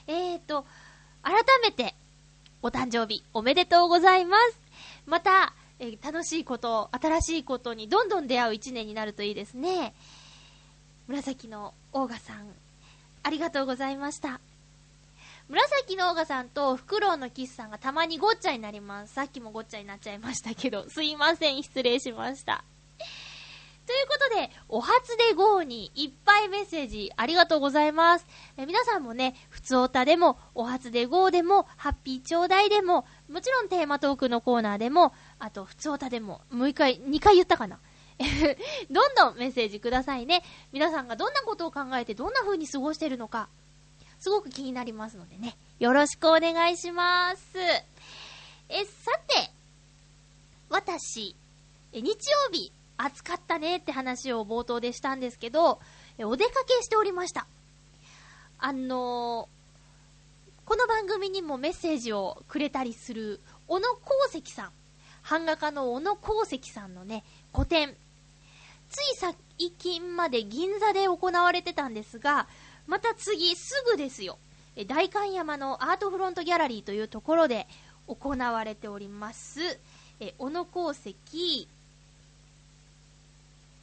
[0.08, 0.66] えーと、
[1.22, 1.94] 改めて、
[2.66, 4.59] お誕生日おめでとうございます。
[5.05, 9.93] また、えー、楽しいこと、新しいことにどんどん出会う一年になるといいですね。
[11.07, 12.47] 紫のオーガさん、
[13.22, 14.39] ありがとうございました。
[15.47, 19.13] 紫のオーガさんとフクロウのキスさんがたまにごっちゃになります。
[19.13, 22.63] さっきもごっちゃになっちゃいましたけど、すいません、失礼しました。
[23.86, 28.26] ということで、お初で GO にいっぱいメッセージありがとうございます。
[28.58, 37.80] え皆さんもね、普通おたでも、お初で GO でも、ハッピーちょうだいでも、もちろんテーマトークのコーナーでも、あと普通おたでも、もう一回、二回言ったかな？
[38.90, 40.44] どんどんメッセージくださいね。
[40.72, 43.50] 皆さんがどんなことを考えてどんな風に過ごしてるのか、
[44.20, 45.58] すごく気になりますのでね。
[45.80, 47.60] よろしくお願いします。
[48.70, 49.52] え、さて、
[50.70, 51.36] 私、
[51.92, 55.80] え日曜日、暑かったねって話を冒頭でしたんですけど、
[56.20, 57.46] お出かけしておりました。
[58.58, 63.88] あのー、この番組にもメッセージをくれたりする、小野
[64.32, 64.72] 功石さん。
[65.28, 67.96] 版画家の小野功石さんのね、個展、
[68.89, 69.36] つい最
[69.72, 72.48] 近まで銀座で行われてたんですが、
[72.88, 74.38] また次すぐですよ。
[74.88, 77.68] 代官山のアートフロントギャラリーというところで
[78.08, 79.80] 行われております。
[80.20, 81.68] え、小野功石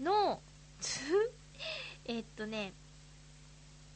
[0.03, 0.41] の
[2.05, 2.73] えっとね、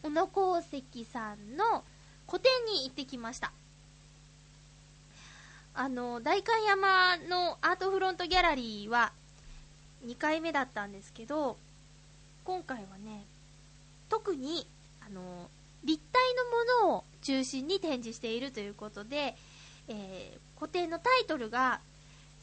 [0.02, 1.84] 小野功石さんの
[2.26, 3.52] 個展に行ってきました。
[5.74, 9.12] あの、代官山のアートフロントギャラリーは、
[10.06, 11.56] 2回目だったんですけど、
[12.44, 13.24] 今回はね、
[14.08, 14.66] 特に、
[15.04, 15.50] あの、
[15.84, 16.34] 立体
[16.80, 19.36] のものを中心に展示しているということで、
[19.88, 21.80] えー、固定のタイトルが、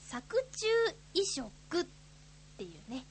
[0.06, 0.68] 作中
[1.14, 1.50] 移植
[1.82, 1.86] っ
[2.58, 3.06] ていうね、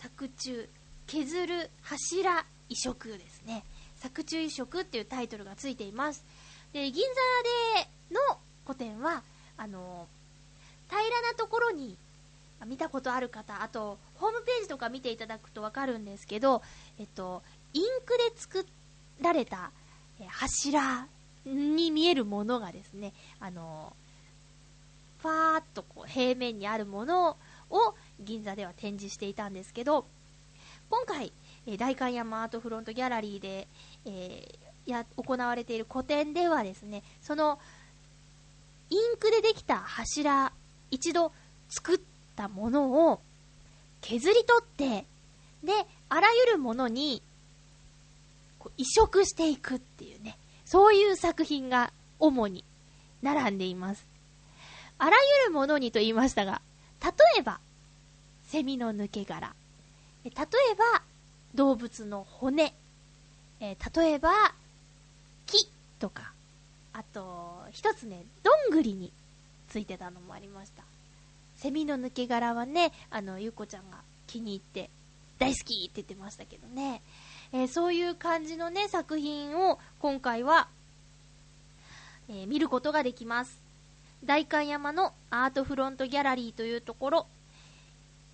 [0.00, 0.66] 作中、
[1.06, 3.64] 削る柱移植ですね。
[3.96, 6.24] 作中移植っていうタイトルがついています。
[6.72, 7.04] で、銀
[7.74, 9.22] 座での個展は、
[9.58, 10.08] あの、
[10.88, 11.98] 平らなところに
[12.66, 16.62] 見たことある方、あと、ホームページとか見ていただくとわかるんですけど、
[16.98, 17.42] えっと、
[17.74, 18.66] インクで作
[19.20, 19.70] られた、
[20.28, 21.06] 柱
[21.44, 23.94] に見えるものがですね、あの、
[25.20, 27.36] ファーっとこう平面にあるもの
[27.68, 30.06] を銀座では展示していたんですけど、
[30.88, 31.32] 今回、
[31.66, 33.68] え代官山アートフロントギャラリーで、
[34.06, 37.58] えー、や、行われている個展ではですね、その、
[38.90, 40.52] インクでできた柱、
[40.90, 41.32] 一度
[41.68, 41.98] 作っ
[42.30, 43.20] ったものを
[44.00, 45.04] 削り取って、
[45.62, 45.72] で、
[46.08, 47.22] あらゆるものに
[48.78, 52.64] 移植していくっていうね、そういう作品が主に
[53.22, 54.06] 並んでいます。
[54.98, 56.62] あらゆるものにと言いましたが、
[57.02, 57.60] 例えば、
[58.50, 59.54] セミの抜け殻。
[60.24, 60.34] 例え
[60.74, 61.02] ば、
[61.54, 62.74] 動物の骨。
[63.60, 64.32] え例えば、
[65.46, 65.68] 木
[66.00, 66.32] とか。
[66.92, 69.12] あと、一つね、どんぐりに
[69.68, 70.82] ついてたのもありました。
[71.58, 74.90] セミの抜け殻はね、あの、ゆうこちゃんが気に入って、
[75.38, 77.02] 大好きって言ってましたけどね。
[77.52, 80.66] えー、そういう感じのね、作品を今回は、
[82.28, 83.62] えー、見ることができます。
[84.24, 87.26] 代官山のアートフロントギャラリーというところ、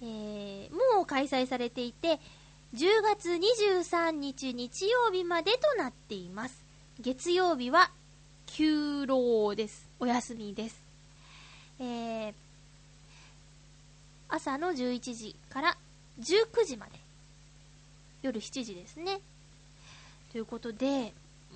[0.03, 2.19] えー、もう開催されていて、
[2.75, 6.63] 10月23日日曜日までとなっています。
[7.01, 7.91] 月曜日は
[8.47, 9.89] 休労です。
[9.99, 10.83] お休みです。
[11.79, 12.35] えー、
[14.29, 15.77] 朝の11時から
[16.21, 16.93] 19時まで。
[18.23, 19.21] 夜7時ですね。
[20.33, 21.13] ということで、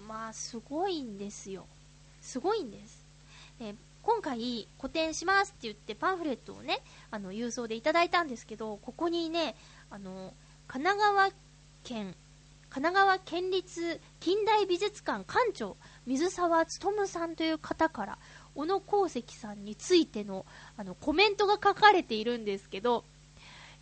[0.06, 1.66] まあ、すごいんですよ。
[2.22, 3.04] すごいんです。
[3.60, 6.80] え今回、個展しますって言ってパンフレットをね、
[7.10, 9.54] あの、郵送でいただいたんですけど、ここにね、
[9.90, 10.32] あの、
[10.66, 11.30] 神奈川
[11.84, 12.14] 県、
[12.70, 15.76] 神奈川県立近代美術館館長、
[16.06, 18.18] 水沢勉さんという方から、
[18.54, 20.44] 小野功石さんについての
[20.76, 23.04] あのコメントが書かれているんですけど、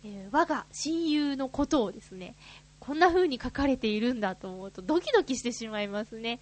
[0.03, 2.35] えー、我が親友のことをですね、
[2.79, 6.39] こんな風に書かれているんだと思うとドキドキしてしまいますね。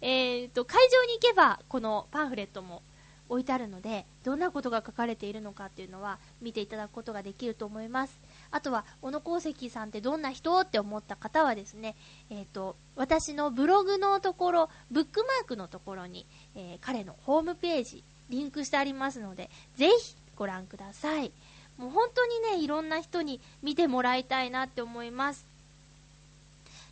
[0.00, 2.82] えーと、会場に行けばこのパンフレットも
[3.30, 8.20] 置いてあるので、どんなことが書かれているのかっていうのは見ていただくことができると思います。
[8.50, 11.94] あとは、小野功石さんってどんな人って思った方はですね、
[12.28, 16.26] えっ、ー、と、私のブログのところ、ブックマークのところに、
[16.56, 21.30] えー、彼のホームページ、リンクしてありますので、ぜひご覧ください。
[21.78, 25.46] もう本当にね、いろんな人に見てもらいたいなって思います。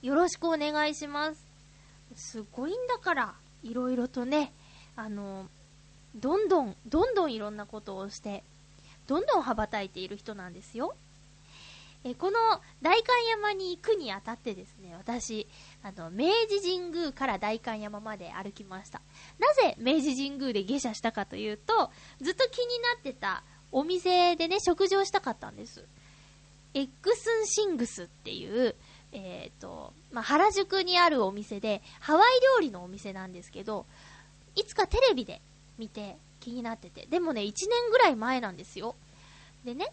[0.03, 1.45] よろしくお願いします。
[2.15, 3.35] すごいんだから、
[3.65, 4.53] いろいろとね、
[4.95, 5.49] あの、
[6.19, 8.43] どんどん、どんどんいろんなことをして、
[9.07, 10.95] どんどん羽ばたいている人なんですよ。
[12.05, 12.39] えこの
[12.81, 15.49] 代官山に行くにあたってですね、私、
[15.83, 19.01] あの、明治神宮から代官山まで歩きました。
[19.39, 21.91] なぜ明治神宮で下車したかというと、
[22.21, 23.43] ずっと気になってた
[23.73, 25.85] お店でね、食事をしたかったんです。
[26.75, 28.77] エッグスンシングスっていう、
[29.13, 33.87] えっ、ー、と、まあ、原宿にあるお店で、ハワイ料理のお店なんですけど、
[34.55, 35.41] いつかテレビで
[35.79, 38.95] 見て気になってて、でもね、1年ぐらい前なんですよ。
[39.65, 39.93] でね、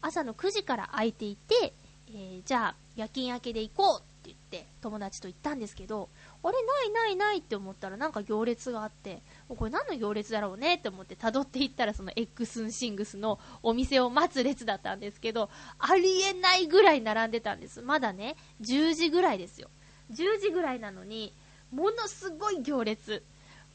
[0.00, 1.72] 朝の9時から空いていて、
[2.08, 6.08] えー、じゃあ夜勤明けで行こうって言って友達と行ったんですけど、
[6.42, 10.74] あれないないないって思ったらなんか行列があって、これ何の行列だろうね？
[10.74, 17.80] って思って辿っていったらその X ンシングスのお店を待つ列だったんですけど、ありえないぐらい並んでたんです。
[17.82, 19.68] まだね、10時ぐらいですよ。
[20.12, 21.32] 10時ぐらいなのに、
[21.72, 23.22] ものすごい行列。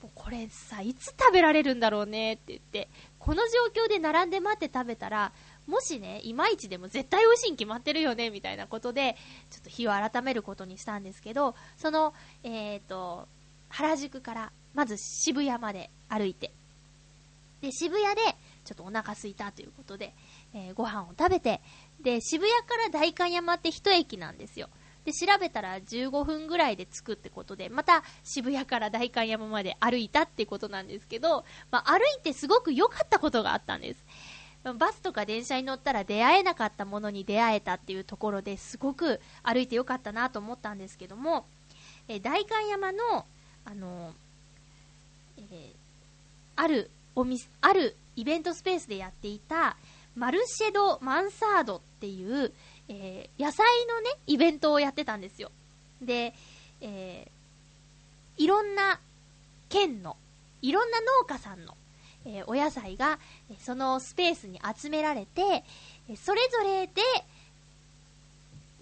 [0.01, 2.87] もうこれさ、いつ食べられるんだろうねって言って、
[3.17, 3.43] この
[3.75, 5.33] 状況で並んで待って食べたら、
[5.67, 9.17] もしね、いまいちでも絶対美味しいに決まってるよね、みたいなことで、
[9.51, 13.27] ちょっと日を改めることにしたんですけど、その、えっ、ー、と、
[13.69, 16.53] 原宿から、まず渋谷まで歩いて、
[17.61, 18.21] で、渋谷で、
[18.63, 20.13] ちょっとお腹空いたということで、
[20.53, 21.59] えー、ご飯を食べて、
[22.01, 24.69] で、渋谷から代官山って一駅なんですよ。
[25.09, 34.05] で、調べたら15分ぐらいで着くってことで、また渋谷から代官山まで歩いたってことなんですけど、まあ、歩いてすごく良かったことがあったんです。
[34.77, 41.45] バスとか電車に乗ったら出会えなかったものに出会えたっていうところですごく歩いてよかったなと思ったんですけども、
[42.07, 43.25] え代官山の、
[43.65, 44.13] あの、
[45.37, 45.73] えー、
[46.55, 49.75] あるお店、あるイベントスペースでやっていた、
[50.15, 52.53] マルシェド・マンサードっていう、
[52.89, 55.51] えー、野菜のね、イベントをやってたんですよ。
[56.01, 56.33] で、
[56.81, 58.99] えー、いろんな
[59.69, 60.17] 県の、
[60.61, 61.75] いろんな農家さんの
[62.25, 63.17] えー、お野菜が、
[63.59, 65.63] そのスペースに集められて、
[66.17, 67.01] それぞれで、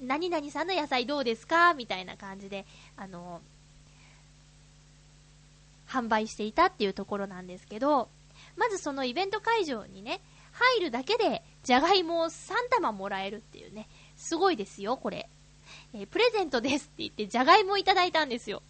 [0.01, 1.73] 何々さんの野菜どうですか？
[1.73, 2.65] みたいな感じで、
[2.97, 3.41] あの
[5.87, 8.09] 販売していたっていうところなんですけど、
[8.55, 10.19] まずそのイベント会場にね、
[10.51, 13.87] 入るだけで、じゃがいもを3玉もらえるっていうね、
[14.17, 15.29] すごいですよ、これ。
[15.93, 18.61] えー、プレゼントですって言って、じゃがいもいただいたんですよ。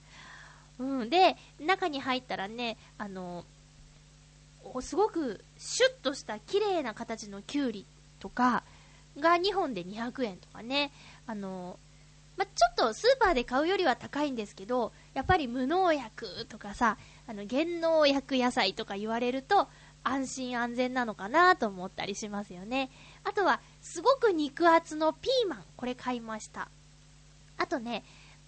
[0.79, 3.45] うん、で、中に入ったらね、あの
[4.81, 7.85] すごくシュッとした綺麗な形のキュウリ
[8.19, 8.63] とか
[9.19, 10.91] が2本で200円とかね、
[11.25, 11.79] あの、
[12.37, 19.67] まちょっとスーパーで買うよりは高いんですけど、やっぱり無農薬とかさ、あの、減農薬野菜とか言われると、
[20.03, 22.89] 安心安全なのかなと思ったりしますよね。
[23.23, 26.67] あとは、すごく肉厚のピーマン、これ買いました。
[27.57, 28.03] あとね、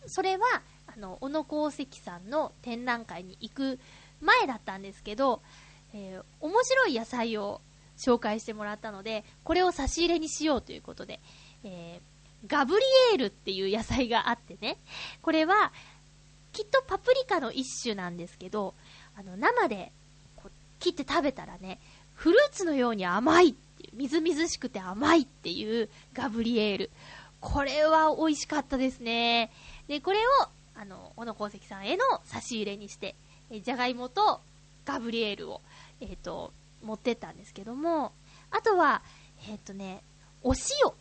[0.05, 0.45] それは、
[0.85, 3.79] あの、小野功石さんの展覧会に行く
[4.19, 5.41] 前だったんですけど、
[5.93, 7.61] えー、面白い野菜を
[7.97, 11.21] 紹介してもらったので、これを差し入れにしようということで、
[11.63, 14.77] えー、ガブリエールっていう野菜があってね、
[15.21, 15.71] これは、
[16.51, 18.75] きっとパプリカの一種なんですけど、
[19.15, 19.93] あの、生で
[20.35, 21.79] こう切って食べたらね、
[22.13, 23.53] フルーツのように甘いっ
[23.93, 26.89] みずみずしくて甘いっていうガブリエール。
[27.41, 29.51] これは美味しかったですね。
[29.87, 30.21] で、これを、
[30.75, 33.15] あの、小野功石さんへの差し入れにして、
[33.51, 34.41] えじゃがいもと
[34.85, 35.61] ガブリエールを
[36.01, 36.51] えっ、ー、と、
[36.83, 38.11] 持ってったんですけども、
[38.51, 39.01] あとは、
[39.47, 40.01] えっ、ー、とね、
[40.43, 40.91] お塩。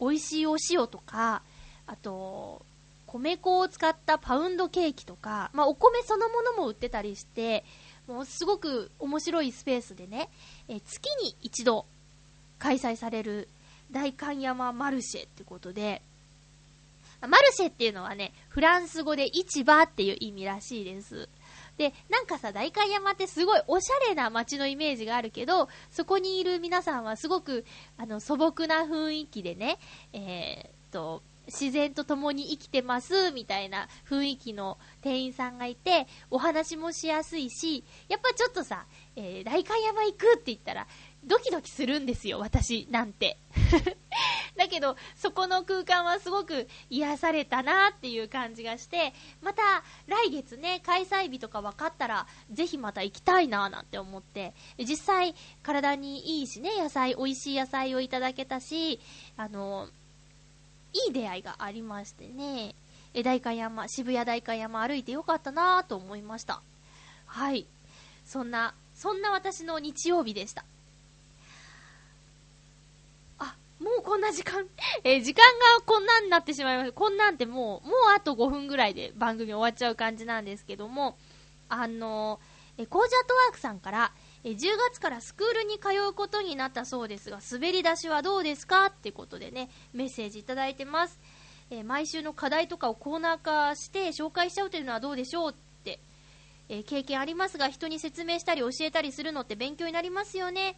[0.00, 1.42] 美味しいお塩とか、
[1.86, 2.62] あと、
[3.06, 7.64] 米粉を使ったパウンドケーキとか、まあ、お米そのものも売ってたりして、
[8.08, 10.28] もうすごく面白いスペースでね、
[10.68, 11.86] え、月に一度
[12.62, 13.48] 開催される
[13.90, 16.00] 大観山マルシェってことで、
[17.20, 21.28] マルシェっていうのはね、フランス語で市場っていう意味らしいです。
[21.76, 27.64] で、なんかさ、代官山ってすごいおしゃれな街のイメージがあるけど、そこにいる皆さんはすごく、
[27.98, 29.78] あの、素朴な雰囲気でね、
[30.12, 38.86] えー、と、自然と共に生きてます、みたいな雰囲気の店員さんがいて、お話もしやすいし、やっぱちょっとさ、
[39.16, 40.86] えー、代官山行くって言ったら、
[41.24, 43.38] ドキドキするんですよ、私なんて。
[44.56, 49.62] だけど、そこの空間はすごく癒されたなっていう感じがして、また
[50.06, 59.00] 来月ね、開催日とか分かったら、ぜひまた行きたいななんて思って、実際体にいいしね、野菜、美味しい野菜をいただけたし、
[59.36, 59.88] あの、
[60.92, 62.74] いい出会いがありましてね、
[63.22, 66.62] 代官山、渋谷代官山歩いてよかったなと思いました。
[67.26, 67.66] はい。
[68.24, 70.64] そんな、そんな私の日曜日でした。
[73.38, 74.66] あ、もうこんな時間、
[75.04, 75.44] えー、時間
[75.76, 76.92] がこんなんになってしまいました。
[76.92, 81.18] こんなんってもう、もうあと5分ぐらいで番組終わっちゃう感じなんですけども、
[81.68, 84.12] あのー、えコージャットワークさんから、
[84.44, 88.86] え10月からスクールに通うことになったそうですが、滑り出しはどうですか？
[88.86, 91.20] ってことでね、メッセージいただいてます。
[91.70, 95.54] え毎週の課題とかをコーナー化して紹介しちゃうというのはどうでしょうっ
[95.84, 96.00] て
[96.68, 100.76] え経験ありますが人に説明したり教えたりするのって勉強になりますよね。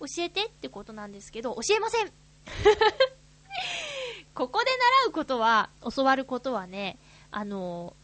[0.00, 2.27] 教えてってことなんですけど教えません。
[4.34, 4.66] ここで
[5.04, 6.98] 習うことは教わることはね
[7.30, 7.94] あの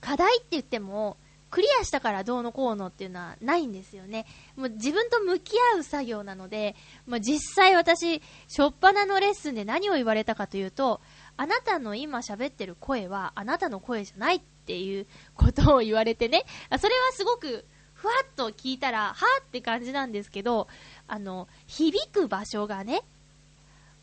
[0.00, 1.16] 課題って言っても
[1.54, 4.26] クリアしたからどうのこうのっていうのはないんですよね。
[4.56, 6.74] もう自分と向き合う作業なので、
[7.06, 11.00] まあ、実際私、しょっぱなのレッスンで何を言われたかというと、
[11.36, 16.44] あなたの今喋ってる声はあなたの声じゃないっていうことを言われてね、
[16.76, 20.66] それはすごくふわっと聞いたら、はって感じなんですけど、
[21.06, 23.02] あの、響く場所がね、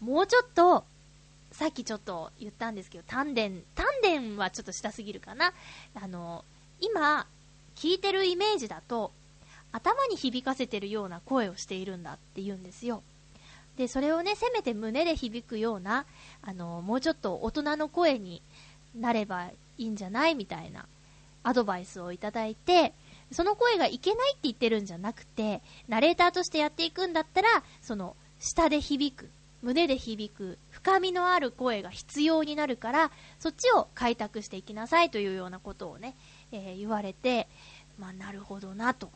[0.01, 0.83] もうちょっと、
[1.51, 3.43] さっきちょっと言ったんですけど、丹田、
[3.75, 5.53] 丹田はちょっと下すぎるかな。
[5.93, 6.43] あの、
[6.79, 7.27] 今、
[7.75, 9.11] 聞いてるイメージだと、
[9.71, 13.03] 頭に響かせてるような声をしているんだって言うんですよ。
[13.77, 16.05] で、それをね、せめて胸で響くような、
[16.41, 18.41] あの、もうちょっと大人の声に
[18.95, 19.45] なれば
[19.77, 20.85] いいんじゃないみたいな
[21.43, 22.93] アドバイスをいただいて、
[23.31, 29.29] その声がいけないって言ってるんじゃなくて、ナレーターとしてやっていくんだったら、その、下で響く、
[29.61, 36.15] 胸で響く、深みのある声が必要になるから、そっちを開拓していきなさいというようなことをね、
[36.51, 37.47] えー、言われて、
[37.99, 39.11] まあ、なるほどなと。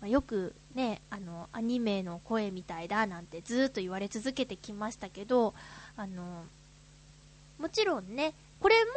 [0.00, 5.54] まあ、よくね、あの、アニメの声みたいだなんてずっと言われ続けてきましたけど、
[5.96, 6.44] あの、
[7.58, 8.90] もちろんね、これも、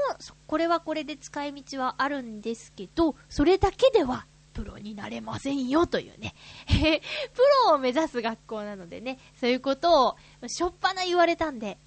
[0.47, 6.33] これはこれで使い道はあるんですけど、それだけではプロになれませんよというね。
[7.33, 11.77] プロを目指す学校なのでね、そういうことをしょっぱな言われたんで、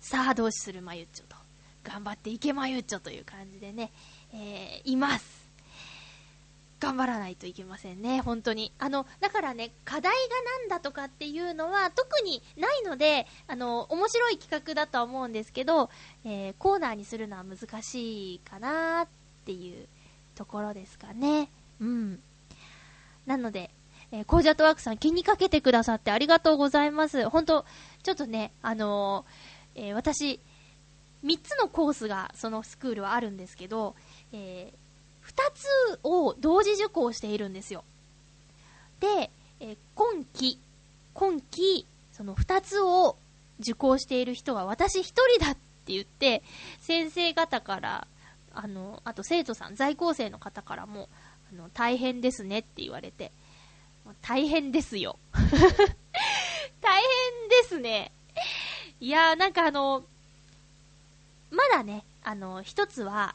[0.00, 1.36] さあどうするまゆっちょと、
[1.82, 3.90] 頑張っていけまゆっちょという感じでね、
[4.32, 5.44] えー、います。
[6.84, 8.72] 頑張らないといけませんね、本当に。
[8.78, 10.18] あの、だからね、課題が
[10.60, 15.88] 何だとかっていうのは特にないので、あの、面白い企画だとは思うんですけど、
[16.24, 19.08] えー、コーナーにするのは難しいかなっ
[19.46, 19.88] ていう
[20.34, 21.48] ところですかね。
[21.80, 22.20] うん。
[23.26, 23.70] なので、
[24.12, 27.28] えー、コージャトワークさん気にかけてくださってありがとうございます。
[27.28, 27.64] 本当
[28.02, 30.40] ちょっとね、あのー、えー、私、
[31.24, 33.94] 3つのコースがそのスクールはあるんですけど、
[34.32, 37.82] えー、2つを同時受講しているんですよ。
[39.00, 39.30] で、
[39.60, 40.58] え今期、
[41.14, 43.16] 今期、その2つを
[43.60, 46.42] 受講している人は私1人だって言って、
[46.80, 48.06] 先生方から、
[48.54, 51.08] あの、あと生徒さん、在校生の方からも、
[51.52, 53.32] あの、大変ですねって言われて、
[54.22, 55.18] 大変ですよ。
[56.80, 58.12] 大変ですね。
[59.00, 60.04] いやー、なんかあの、
[61.50, 63.34] まだね、あの、一つは、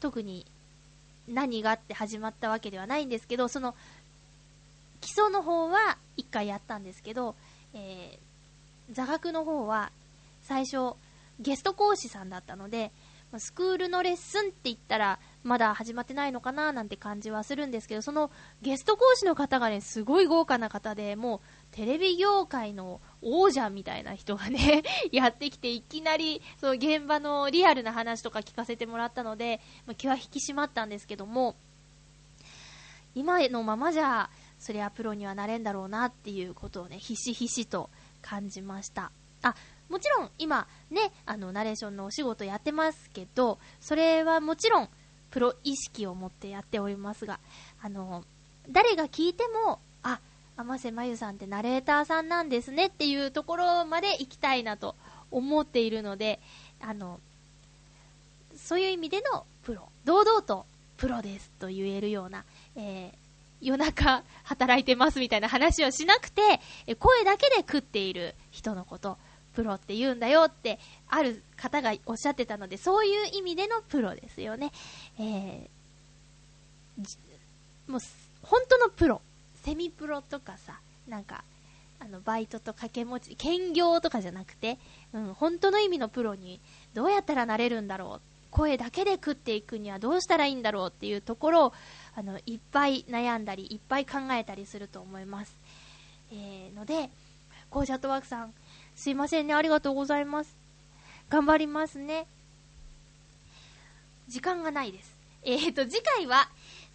[0.00, 0.46] 特に
[1.26, 3.74] 何がって始まったわけではないんですけど、その、
[5.00, 7.34] 基礎の方は1回やったんですけど、
[7.74, 9.92] えー、座学の方は
[10.42, 10.94] 最初
[11.40, 12.90] ゲスト講師さんだったので、
[13.36, 18.30] スクールのレッスンって言ったらまだ始まってないのかななんて感じはするんですけど、その
[18.62, 21.40] ゲスト講師の方がね、すごい豪華な方で、もう
[21.72, 31.54] テレビ業界の王者みたいな人がね やってきて、いきなり、その現場のリアルな話とか聞かせてもらったので、ま、気は引き締まったんですけども、
[33.14, 37.90] 今のままじゃ、そりゃプロにはなれんだろうなっていうことをね、ひしひしと
[38.22, 39.12] 感じました。
[39.42, 39.54] あ、
[39.88, 44.88] もちろん今ね、あの、ナレーションのお仕事やってますけど、それはもちろん、
[45.30, 47.38] プロ意識を持ってやっておりますが、
[47.82, 48.24] あの、
[48.70, 50.20] 誰が聞いても、あ、
[50.56, 54.96] 天瀬まゆさんってナレーターさんなんですねっていうところまで行きたいなと
[55.30, 56.40] 思っているので、
[56.80, 57.20] あの、
[58.56, 60.66] そういう意味でのプロ、堂々と
[60.96, 62.44] プロですと言えるような、
[62.76, 63.16] えー、
[63.60, 66.60] 夜中働いてますみたいな話をしなくて、
[66.98, 69.18] 声だけで食っている人のこと、
[69.58, 70.78] プロって言うんだよって、
[71.08, 74.70] ある方がおっしゃってたので、そういう意味でのプロですよね。
[75.18, 78.00] えー、もう、
[78.42, 79.20] 本当のプロ
[79.64, 80.78] セミプロとかさ、
[81.08, 81.42] なんか、
[81.98, 84.78] あの、バイトと掛け持ち、兼業とかじゃなくて、
[85.12, 86.60] うん、本当の意味のプロに
[86.94, 88.20] どうやったらなれるんだろう。
[88.52, 91.72] 声だけで食っていくにはどうしたらいいんだろうっていうところを、
[92.14, 95.52] あの、いっぱい悩んだり、いっぱい考えたりすると思います。
[96.30, 97.10] えー、ので、
[97.70, 98.54] コージャットワークさん、
[98.98, 100.56] すいませんね、ありがとうございます。
[101.28, 102.26] 頑張りますね。
[104.26, 105.16] 時間がないです。
[105.44, 106.48] えっ、ー、と、次回は、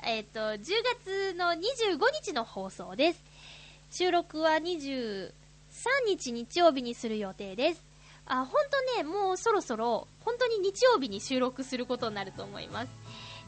[0.03, 0.57] えっ、ー、と、10
[0.99, 3.23] 月の25日の放送です。
[3.89, 5.31] 収録は23
[6.05, 7.81] 日日曜日にする予定です。
[8.25, 12.89] あ、ほんとね、もうそろそろ、本当に日曜日に収録することになると思います。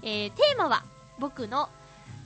[0.01, 0.85] えー、テーマは、
[1.19, 1.67] 僕の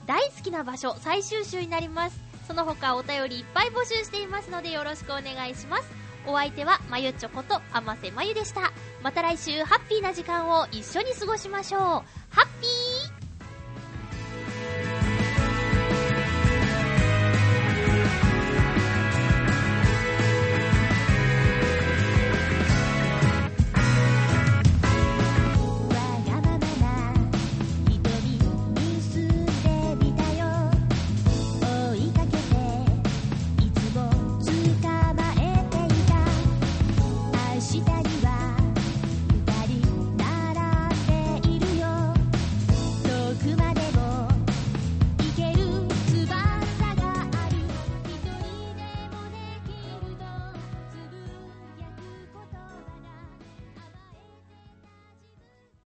[0.06, 2.20] 大好きな場所最終週になります。
[2.46, 5.99] その他お便りいっぱい募集していますのでよろしくお願いします。
[6.26, 8.72] お相手はまゆちょことあませまゆでした。
[9.02, 11.80] また来週ハッピーな時間を一緒に過ごしましょう。
[11.82, 12.02] ハ
[12.42, 12.89] ッピー